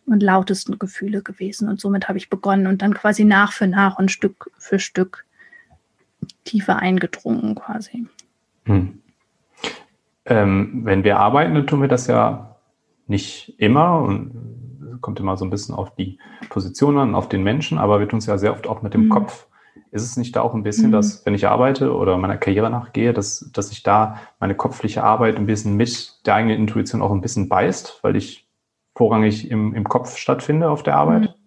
und 0.07 0.23
lautesten 0.23 0.79
Gefühle 0.79 1.21
gewesen. 1.21 1.69
Und 1.69 1.79
somit 1.79 2.07
habe 2.07 2.17
ich 2.17 2.29
begonnen 2.29 2.65
und 2.65 2.81
dann 2.81 2.93
quasi 2.93 3.23
nach 3.23 3.51
für 3.51 3.67
nach 3.67 3.99
und 3.99 4.09
Stück 4.09 4.49
für 4.57 4.79
Stück 4.79 5.25
tiefer 6.43 6.77
eingedrungen 6.77 7.55
quasi. 7.55 8.07
Hm. 8.65 9.01
Ähm, 10.25 10.81
wenn 10.83 11.03
wir 11.03 11.19
arbeiten, 11.19 11.53
dann 11.53 11.67
tun 11.67 11.81
wir 11.81 11.87
das 11.87 12.07
ja 12.07 12.46
nicht 13.07 13.55
immer 13.57 14.01
und 14.01 14.99
kommt 15.01 15.19
immer 15.19 15.37
so 15.37 15.45
ein 15.45 15.49
bisschen 15.49 15.75
auf 15.75 15.95
die 15.95 16.19
Position 16.49 16.97
an, 16.97 17.15
auf 17.15 17.29
den 17.29 17.43
Menschen, 17.43 17.77
aber 17.77 17.99
wir 17.99 18.07
tun 18.07 18.19
es 18.19 18.25
ja 18.25 18.37
sehr 18.37 18.53
oft 18.53 18.67
auch 18.67 18.81
mit 18.81 18.93
dem 18.93 19.05
mhm. 19.05 19.09
Kopf. 19.09 19.47
Ist 19.91 20.03
es 20.03 20.17
nicht 20.17 20.35
da 20.35 20.41
auch 20.41 20.53
ein 20.53 20.63
bisschen, 20.63 20.87
mhm. 20.87 20.93
dass, 20.93 21.25
wenn 21.25 21.33
ich 21.33 21.47
arbeite 21.47 21.95
oder 21.95 22.17
meiner 22.17 22.37
Karriere 22.37 22.69
nachgehe, 22.69 23.13
dass, 23.13 23.49
dass 23.53 23.71
ich 23.71 23.83
da 23.83 24.19
meine 24.39 24.55
kopfliche 24.55 25.03
Arbeit 25.03 25.37
ein 25.37 25.45
bisschen 25.45 25.75
mit 25.75 26.25
der 26.25 26.35
eigenen 26.35 26.57
Intuition 26.57 27.01
auch 27.01 27.11
ein 27.11 27.21
bisschen 27.21 27.47
beißt, 27.47 27.99
weil 28.01 28.15
ich 28.15 28.47
vorrangig 28.95 29.49
im, 29.49 29.73
im 29.75 29.83
Kopf 29.85 30.17
stattfinde 30.17 30.69
auf 30.69 30.83
der 30.83 30.95
Arbeit? 30.95 31.21
Mhm. 31.21 31.37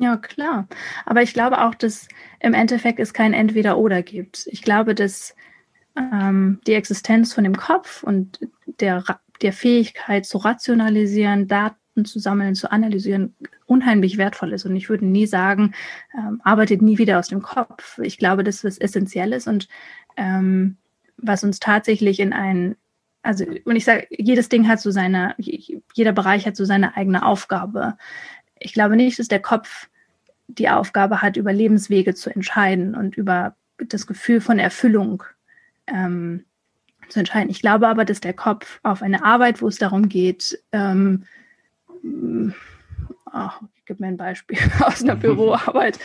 Ja, 0.00 0.16
klar. 0.16 0.68
Aber 1.06 1.22
ich 1.22 1.34
glaube 1.34 1.60
auch, 1.64 1.74
dass 1.74 2.06
im 2.38 2.54
Endeffekt 2.54 3.00
es 3.00 3.12
kein 3.12 3.32
Entweder-Oder 3.32 4.02
gibt. 4.02 4.46
Ich 4.46 4.62
glaube, 4.62 4.94
dass 4.94 5.34
ähm, 5.96 6.60
die 6.68 6.74
Existenz 6.74 7.34
von 7.34 7.42
dem 7.42 7.56
Kopf 7.56 8.04
und 8.04 8.38
der 8.78 9.02
der 9.42 9.52
Fähigkeit 9.52 10.26
zu 10.26 10.38
rationalisieren, 10.38 11.48
Daten 11.48 12.04
zu 12.04 12.18
sammeln, 12.18 12.54
zu 12.54 12.70
analysieren, 12.70 13.34
unheimlich 13.66 14.18
wertvoll 14.18 14.52
ist. 14.52 14.64
Und 14.64 14.76
ich 14.76 14.88
würde 14.88 15.06
nie 15.06 15.26
sagen, 15.26 15.74
ähm, 16.16 16.40
arbeitet 16.44 16.82
nie 16.82 16.98
wieder 16.98 17.18
aus 17.18 17.28
dem 17.28 17.42
Kopf. 17.42 17.98
Ich 17.98 18.18
glaube, 18.18 18.44
das 18.44 18.64
essentiell 18.64 19.32
ist 19.32 19.48
und 19.48 19.68
ähm, 20.16 20.76
was 21.16 21.44
uns 21.44 21.58
tatsächlich 21.58 22.20
in 22.20 22.32
ein, 22.32 22.76
also, 23.22 23.44
und 23.64 23.76
ich 23.76 23.84
sage, 23.84 24.06
jedes 24.10 24.48
Ding 24.48 24.68
hat 24.68 24.80
so 24.80 24.90
seine, 24.90 25.34
jeder 25.38 26.12
Bereich 26.12 26.46
hat 26.46 26.56
so 26.56 26.64
seine 26.64 26.96
eigene 26.96 27.26
Aufgabe. 27.26 27.96
Ich 28.58 28.72
glaube 28.72 28.96
nicht, 28.96 29.18
dass 29.18 29.28
der 29.28 29.42
Kopf 29.42 29.88
die 30.46 30.68
Aufgabe 30.68 31.20
hat, 31.20 31.36
über 31.36 31.52
Lebenswege 31.52 32.14
zu 32.14 32.30
entscheiden 32.30 32.94
und 32.94 33.16
über 33.16 33.56
das 33.76 34.06
Gefühl 34.06 34.40
von 34.40 34.58
Erfüllung 34.58 35.24
ähm, 35.86 36.44
zu 37.08 37.20
entscheiden. 37.20 37.50
Ich 37.50 37.60
glaube 37.60 37.88
aber, 37.88 38.04
dass 38.04 38.20
der 38.20 38.34
Kopf 38.34 38.80
auf 38.82 39.02
eine 39.02 39.24
Arbeit, 39.24 39.62
wo 39.62 39.68
es 39.68 39.78
darum 39.78 40.08
geht, 40.08 40.58
ähm, 40.72 41.24
oh, 42.04 43.50
gib 43.86 44.00
mir 44.00 44.08
ein 44.08 44.16
Beispiel 44.16 44.58
aus 44.80 45.02
einer 45.02 45.16
Büroarbeit, 45.16 45.98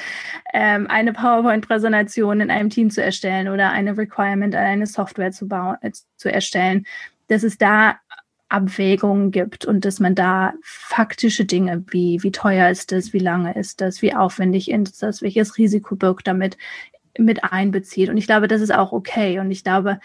ähm, 0.53 0.87
eine 0.89 1.13
PowerPoint-Präsentation 1.13 2.41
in 2.41 2.51
einem 2.51 2.69
Team 2.69 2.89
zu 2.89 3.03
erstellen 3.03 3.47
oder 3.47 3.71
eine 3.71 3.97
Requirement, 3.97 4.55
eine 4.55 4.87
Software 4.87 5.31
zu 5.31 5.47
bauen, 5.47 5.77
äh, 5.81 5.91
zu 6.17 6.31
erstellen, 6.31 6.85
dass 7.27 7.43
es 7.43 7.57
da 7.57 7.97
Abwägungen 8.49 9.31
gibt 9.31 9.65
und 9.65 9.83
dass 9.83 9.99
man 9.99 10.13
da 10.13 10.53
faktische 10.61 11.43
Dinge 11.43 11.83
wie, 11.89 12.21
wie 12.21 12.31
teuer 12.31 12.69
ist 12.69 12.91
das, 12.91 13.11
wie 13.11 13.19
lange 13.19 13.55
ist 13.55 13.81
das, 13.81 14.03
wie 14.03 14.13
aufwendig 14.13 14.69
ist 14.69 15.01
das, 15.01 15.23
welches 15.23 15.57
Risiko 15.57 15.95
birgt 15.95 16.27
damit 16.27 16.57
mit 17.17 17.43
einbezieht. 17.43 18.09
Und 18.09 18.17
ich 18.17 18.27
glaube, 18.27 18.47
das 18.47 18.61
ist 18.61 18.73
auch 18.73 18.91
okay. 18.91 19.39
Und 19.39 19.49
ich 19.49 19.63
glaube, 19.63 19.99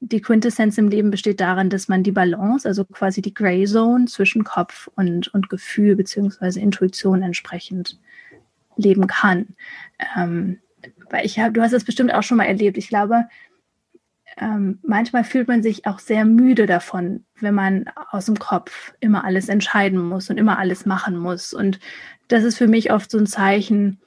die 0.00 0.20
Quintessenz 0.20 0.78
im 0.78 0.88
Leben 0.88 1.10
besteht 1.10 1.40
darin, 1.40 1.70
dass 1.70 1.88
man 1.88 2.02
die 2.02 2.12
Balance, 2.12 2.68
also 2.68 2.84
quasi 2.84 3.20
die 3.20 3.34
Gray 3.34 3.64
Zone 3.64 4.06
zwischen 4.06 4.44
Kopf 4.44 4.88
und, 4.94 5.28
und 5.34 5.48
Gefühl 5.48 5.96
beziehungsweise 5.96 6.60
Intuition 6.60 7.22
entsprechend 7.22 7.98
leben 8.76 9.06
kann. 9.06 9.56
Ähm, 10.16 10.60
weil 11.10 11.26
ich 11.26 11.38
habe, 11.38 11.52
du 11.52 11.62
hast 11.62 11.72
es 11.72 11.84
bestimmt 11.84 12.14
auch 12.14 12.22
schon 12.22 12.36
mal 12.36 12.44
erlebt. 12.44 12.78
Ich 12.78 12.88
glaube, 12.88 13.26
ähm, 14.36 14.78
manchmal 14.82 15.24
fühlt 15.24 15.48
man 15.48 15.62
sich 15.62 15.86
auch 15.86 15.98
sehr 15.98 16.24
müde 16.24 16.66
davon, 16.66 17.24
wenn 17.40 17.54
man 17.54 17.86
aus 18.10 18.26
dem 18.26 18.38
Kopf 18.38 18.94
immer 19.00 19.24
alles 19.24 19.48
entscheiden 19.48 19.98
muss 19.98 20.30
und 20.30 20.38
immer 20.38 20.58
alles 20.58 20.86
machen 20.86 21.16
muss. 21.16 21.52
Und 21.52 21.80
das 22.28 22.44
ist 22.44 22.56
für 22.56 22.68
mich 22.68 22.92
oft 22.92 23.10
so 23.10 23.18
ein 23.18 23.26
Zeichen, 23.26 24.00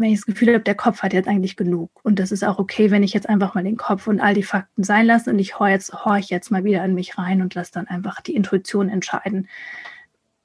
wenn 0.00 0.10
ich 0.10 0.20
das 0.20 0.26
Gefühl 0.26 0.54
habe, 0.54 0.64
der 0.64 0.74
Kopf 0.74 1.02
hat 1.02 1.12
jetzt 1.12 1.28
eigentlich 1.28 1.56
genug. 1.56 1.90
Und 2.02 2.18
das 2.18 2.32
ist 2.32 2.42
auch 2.42 2.58
okay, 2.58 2.90
wenn 2.90 3.02
ich 3.02 3.12
jetzt 3.12 3.28
einfach 3.28 3.54
mal 3.54 3.62
den 3.62 3.76
Kopf 3.76 4.06
und 4.06 4.20
all 4.20 4.34
die 4.34 4.42
Fakten 4.42 4.82
sein 4.82 5.06
lasse 5.06 5.30
und 5.30 5.38
ich 5.38 5.58
horche 5.58 5.72
jetzt, 5.72 6.04
horch 6.04 6.30
jetzt 6.30 6.50
mal 6.50 6.64
wieder 6.64 6.84
in 6.84 6.94
mich 6.94 7.18
rein 7.18 7.42
und 7.42 7.54
lasse 7.54 7.72
dann 7.72 7.86
einfach 7.86 8.20
die 8.20 8.34
Intuition 8.34 8.88
entscheiden, 8.88 9.48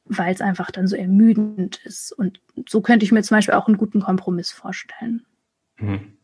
weil 0.03 0.33
es 0.33 0.41
einfach 0.41 0.71
dann 0.71 0.87
so 0.87 0.95
ermüdend 0.95 1.77
ist. 1.85 2.11
Und 2.11 2.41
so 2.67 2.81
könnte 2.81 3.05
ich 3.05 3.11
mir 3.11 3.23
zum 3.23 3.37
Beispiel 3.37 3.55
auch 3.55 3.67
einen 3.67 3.77
guten 3.77 4.01
Kompromiss 4.01 4.51
vorstellen. 4.51 5.25
Mhm. 5.77 6.17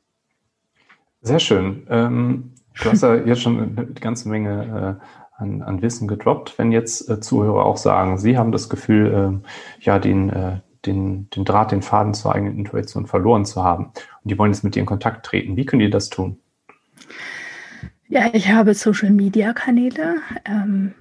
Sehr 1.22 1.40
schön. 1.40 1.88
Ähm, 1.90 2.52
du 2.84 2.92
hast 2.92 3.02
ja 3.02 3.16
jetzt 3.26 3.42
schon 3.42 3.78
eine 3.78 3.94
ganze 3.94 4.28
Menge 4.28 5.00
äh, 5.00 5.42
an, 5.42 5.62
an, 5.62 5.82
Wissen 5.82 6.08
gedroppt. 6.08 6.58
Wenn 6.58 6.72
jetzt 6.72 7.10
äh, 7.10 7.22
Zuhörer 7.22 7.66
auch 7.66 7.78
sagen, 7.78 8.18
sie 8.18 8.38
haben 8.38 8.52
das 8.52 8.70
Gefühl, 8.70 9.42
äh, 9.42 9.86
ja, 9.86 10.00
den, 10.00 10.30
äh, 10.30 10.60
den, 10.86 11.30
den 11.30 11.46
Draht, 11.46 11.72
den 11.72 11.82
Faden 11.82 12.14
zur 12.14 12.34
eigenen 12.34 12.58
Intuition 12.58 13.08
verloren 13.08 13.46
zu 13.46 13.64
haben 13.64 13.86
und 13.86 14.32
die 14.32 14.38
wollen 14.38 14.52
jetzt 14.52 14.64
mit 14.64 14.76
dir 14.76 14.82
in 14.82 14.86
Kontakt 14.86 15.26
treten, 15.26 15.56
wie 15.58 15.66
können 15.66 15.82
die 15.82 15.90
das 15.90 16.10
tun? 16.10 16.38
Ja, 18.08 18.30
ich 18.34 18.52
habe 18.52 18.74
Social 18.74 19.12
Media 19.12 19.54
Kanäle. 19.54 20.18
Ähm, 20.44 20.94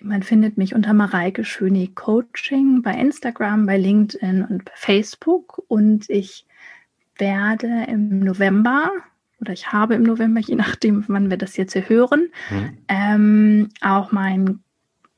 man 0.00 0.22
findet 0.22 0.56
mich 0.56 0.74
unter 0.76 0.92
Mareike 0.92 1.44
Schöni 1.44 1.88
Coaching 1.88 2.82
bei 2.82 2.92
Instagram, 2.92 3.66
bei 3.66 3.76
LinkedIn 3.76 4.44
und 4.44 4.64
bei 4.64 4.72
Facebook. 4.74 5.62
Und 5.66 6.08
ich 6.08 6.46
werde 7.18 7.86
im 7.88 8.20
November 8.20 8.92
oder 9.40 9.52
ich 9.52 9.72
habe 9.72 9.94
im 9.94 10.04
November, 10.04 10.40
je 10.44 10.54
nachdem, 10.54 11.04
wann 11.08 11.30
wir 11.30 11.36
das 11.36 11.56
jetzt 11.56 11.72
hier 11.72 11.88
hören, 11.88 12.28
mhm. 12.50 12.78
ähm, 12.88 13.68
auch 13.80 14.12
meinen 14.12 14.62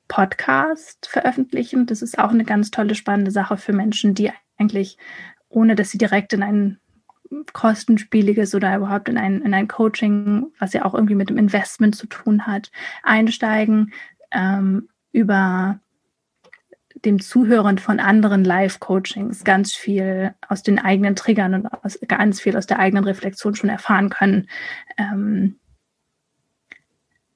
Podcast 0.09 1.07
veröffentlichen. 1.07 1.87
Das 1.87 2.03
ist 2.03 2.18
auch 2.18 2.31
eine 2.31 2.44
ganz 2.44 2.71
tolle, 2.71 2.94
spannende 2.94 3.31
Sache 3.31 3.57
für 3.57 3.73
Menschen, 3.73 4.14
die 4.14 4.31
eigentlich, 4.57 4.99
ohne 5.49 5.75
dass 5.75 5.90
sie 5.90 5.99
direkt 5.99 6.33
in 6.33 6.42
ein 6.42 6.79
kostenspieliges 7.53 8.55
oder 8.55 8.77
überhaupt 8.77 9.09
in 9.09 9.18
ein, 9.18 9.42
in 9.42 9.55
ein 9.55 9.68
Coaching, 9.68 10.47
was 10.59 10.73
ja 10.73 10.85
auch 10.85 10.94
irgendwie 10.94 11.14
mit 11.14 11.29
dem 11.29 11.38
Investment 11.38 11.94
zu 11.94 12.07
tun 12.07 12.47
hat, 12.47 12.71
einsteigen, 13.03 13.92
ähm, 14.31 14.88
über 15.12 15.81
dem 17.05 17.21
Zuhören 17.21 17.79
von 17.79 18.01
anderen 18.01 18.44
Live-Coachings 18.44 19.44
ganz 19.44 19.75
viel 19.75 20.35
aus 20.49 20.62
den 20.62 20.79
eigenen 20.79 21.14
Triggern 21.16 21.55
und 21.55 21.66
aus, 21.66 21.99
ganz 22.09 22.40
viel 22.40 22.57
aus 22.57 22.66
der 22.66 22.79
eigenen 22.79 23.05
Reflexion 23.05 23.55
schon 23.55 23.71
erfahren 23.71 24.11
können, 24.11 24.49
ähm, 24.97 25.59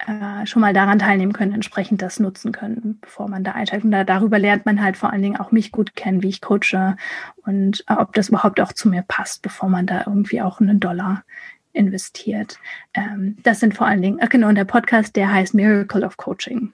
äh, 0.07 0.47
schon 0.47 0.61
mal 0.61 0.73
daran 0.73 0.99
teilnehmen 0.99 1.33
können, 1.33 1.53
entsprechend 1.53 2.03
das 2.03 2.19
nutzen 2.19 2.53
können, 2.53 2.99
bevor 3.01 3.29
man 3.29 3.45
da 3.45 3.53
einsteigt. 3.53 3.85
Und 3.85 3.93
da, 3.93 4.05
darüber 4.05 4.39
lernt 4.39 4.67
man 4.67 4.83
halt 4.83 4.97
vor 4.97 5.13
allen 5.13 5.23
Dingen 5.23 5.37
auch 5.37 5.53
mich 5.53 5.73
gut 5.73 5.95
kennen, 5.95 6.23
wie 6.23 6.29
ich 6.29 6.41
coache 6.41 6.97
und 7.45 7.85
äh, 7.89 7.95
ob 7.95 8.13
das 8.15 8.29
überhaupt 8.29 8.61
auch 8.61 8.73
zu 8.73 8.89
mir 8.89 9.03
passt, 9.03 9.43
bevor 9.43 9.69
man 9.69 9.87
da 9.87 10.05
irgendwie 10.07 10.43
auch 10.43 10.61
einen 10.61 10.81
Dollar 10.81 11.25
investiert. 11.73 12.59
Ähm, 12.95 13.37
das 13.43 13.61
sind 13.61 13.75
vor 13.75 13.87
allen 13.87 14.03
Dingen, 14.03 14.19
äh, 14.19 14.29
genau, 14.29 14.49
und 14.49 14.57
der 14.57 14.65
Podcast, 14.65 15.17
der 15.17 15.33
heißt 15.33 15.55
Miracle 15.55 16.05
of 16.05 16.17
Coaching. 16.17 16.73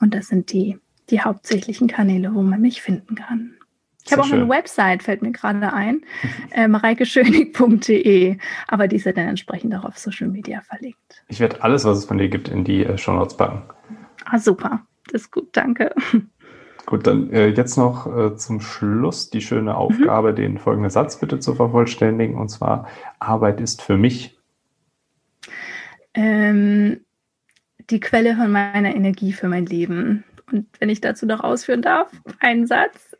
Und 0.00 0.14
das 0.14 0.28
sind 0.28 0.52
die, 0.52 0.78
die 1.10 1.20
hauptsächlichen 1.20 1.88
Kanäle, 1.88 2.34
wo 2.34 2.42
man 2.42 2.60
mich 2.60 2.82
finden 2.82 3.14
kann. 3.14 3.54
Ich 4.04 4.12
habe 4.12 4.22
auch 4.22 4.26
schön. 4.26 4.40
eine 4.40 4.48
Website, 4.48 5.02
fällt 5.02 5.22
mir 5.22 5.32
gerade 5.32 5.72
ein, 5.72 6.02
äh, 6.50 6.68
mareikeschönig.de, 6.68 8.36
aber 8.68 8.88
die 8.88 8.96
ist 8.96 9.06
ja 9.06 9.12
dann 9.12 9.28
entsprechend 9.28 9.74
auch 9.74 9.84
auf 9.84 9.98
Social 9.98 10.28
Media 10.28 10.60
verlinkt. 10.60 11.24
Ich 11.28 11.40
werde 11.40 11.62
alles, 11.62 11.84
was 11.84 11.98
es 11.98 12.04
von 12.04 12.18
dir 12.18 12.28
gibt, 12.28 12.48
in 12.48 12.64
die 12.64 12.84
äh, 12.84 12.98
Show 12.98 13.12
Notes 13.12 13.36
packen. 13.36 13.62
Ah, 14.26 14.38
super. 14.38 14.82
Das 15.10 15.22
ist 15.22 15.30
gut, 15.30 15.48
danke. 15.52 15.94
Gut, 16.86 17.06
dann 17.06 17.32
äh, 17.32 17.48
jetzt 17.48 17.78
noch 17.78 18.06
äh, 18.14 18.36
zum 18.36 18.60
Schluss 18.60 19.30
die 19.30 19.40
schöne 19.40 19.70
mhm. 19.70 19.76
Aufgabe, 19.76 20.32
mhm. 20.32 20.36
den 20.36 20.58
folgenden 20.58 20.90
Satz 20.90 21.18
bitte 21.18 21.38
zu 21.40 21.54
vervollständigen, 21.54 22.36
und 22.36 22.50
zwar, 22.50 22.88
Arbeit 23.20 23.60
ist 23.60 23.80
für 23.80 23.96
mich. 23.96 24.38
Ähm, 26.12 27.00
die 27.90 28.00
Quelle 28.00 28.36
von 28.36 28.50
meiner 28.50 28.94
Energie 28.94 29.32
für 29.32 29.48
mein 29.48 29.64
Leben. 29.64 30.24
Und 30.52 30.66
wenn 30.78 30.90
ich 30.90 31.00
dazu 31.00 31.26
noch 31.26 31.40
ausführen 31.40 31.82
darf, 31.82 32.10
einen 32.40 32.66
Satz. 32.66 33.13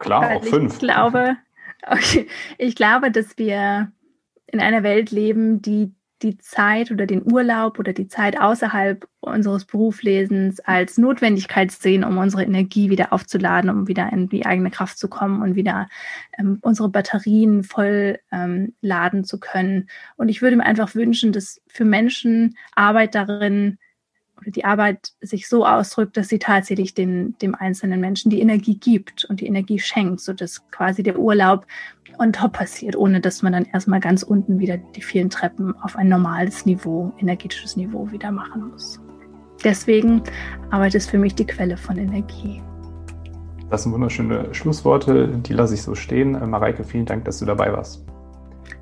Klar, 0.00 0.36
auch 0.36 0.44
fünf. 0.44 0.74
Ich 0.74 0.78
glaube, 0.80 1.36
okay, 1.86 2.26
ich 2.58 2.74
glaube, 2.74 3.12
dass 3.12 3.38
wir 3.38 3.92
in 4.46 4.60
einer 4.60 4.82
Welt 4.82 5.12
leben, 5.12 5.62
die 5.62 5.94
die 6.22 6.36
Zeit 6.36 6.90
oder 6.90 7.06
den 7.06 7.22
Urlaub 7.30 7.78
oder 7.78 7.92
die 7.92 8.08
Zeit 8.08 8.38
außerhalb 8.38 9.06
unseres 9.20 9.64
Berufslesens 9.64 10.60
als 10.60 10.98
Notwendigkeit 10.98 11.70
sehen, 11.70 12.04
um 12.04 12.18
unsere 12.18 12.44
Energie 12.44 12.90
wieder 12.90 13.12
aufzuladen, 13.12 13.70
um 13.70 13.88
wieder 13.88 14.12
in 14.12 14.28
die 14.28 14.44
eigene 14.44 14.70
Kraft 14.70 14.98
zu 14.98 15.08
kommen 15.08 15.40
und 15.42 15.54
wieder 15.54 15.88
ähm, 16.38 16.58
unsere 16.60 16.90
Batterien 16.90 17.62
voll 17.64 18.18
ähm, 18.32 18.74
laden 18.82 19.24
zu 19.24 19.40
können. 19.40 19.88
Und 20.16 20.28
ich 20.28 20.42
würde 20.42 20.56
mir 20.56 20.66
einfach 20.66 20.94
wünschen, 20.94 21.32
dass 21.32 21.62
für 21.68 21.84
Menschen 21.84 22.56
Arbeit 22.74 23.14
darin 23.14 23.78
oder 24.40 24.50
die 24.50 24.64
Arbeit 24.64 25.12
sich 25.20 25.48
so 25.48 25.66
ausdrückt, 25.66 26.16
dass 26.16 26.28
sie 26.28 26.38
tatsächlich 26.38 26.94
den, 26.94 27.36
dem 27.38 27.54
einzelnen 27.54 28.00
Menschen 28.00 28.30
die 28.30 28.40
Energie 28.40 28.76
gibt 28.76 29.24
und 29.26 29.40
die 29.40 29.46
Energie 29.46 29.78
schenkt, 29.78 30.20
sodass 30.20 30.68
quasi 30.70 31.02
der 31.02 31.18
Urlaub 31.18 31.66
on 32.18 32.32
top 32.32 32.52
passiert, 32.52 32.96
ohne 32.96 33.20
dass 33.20 33.42
man 33.42 33.52
dann 33.52 33.66
erstmal 33.72 34.00
ganz 34.00 34.22
unten 34.22 34.58
wieder 34.58 34.76
die 34.76 35.02
vielen 35.02 35.30
Treppen 35.30 35.74
auf 35.80 35.96
ein 35.96 36.08
normales 36.08 36.66
Niveau, 36.66 37.12
energetisches 37.18 37.76
Niveau 37.76 38.10
wieder 38.10 38.30
machen 38.30 38.70
muss. 38.70 39.00
Deswegen 39.64 40.22
Arbeit 40.70 40.94
ist 40.94 41.10
für 41.10 41.18
mich 41.18 41.34
die 41.34 41.46
Quelle 41.46 41.76
von 41.76 41.98
Energie. 41.98 42.62
Das 43.70 43.84
sind 43.84 43.92
wunderschöne 43.92 44.52
Schlussworte, 44.52 45.28
die 45.28 45.52
lasse 45.52 45.74
ich 45.74 45.82
so 45.82 45.94
stehen. 45.94 46.34
Äh, 46.34 46.46
Mareike, 46.46 46.82
vielen 46.82 47.06
Dank, 47.06 47.24
dass 47.24 47.38
du 47.38 47.44
dabei 47.44 47.72
warst. 47.72 48.04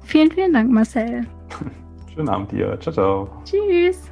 Vielen, 0.05 0.31
vielen 0.31 0.55
Dank, 0.55 0.71
Marcel. 0.71 1.27
Schönen 2.15 2.29
Abend 2.29 2.51
dir. 2.53 2.79
Ciao, 2.81 2.93
ciao. 2.93 3.29
Tschüss. 3.45 4.11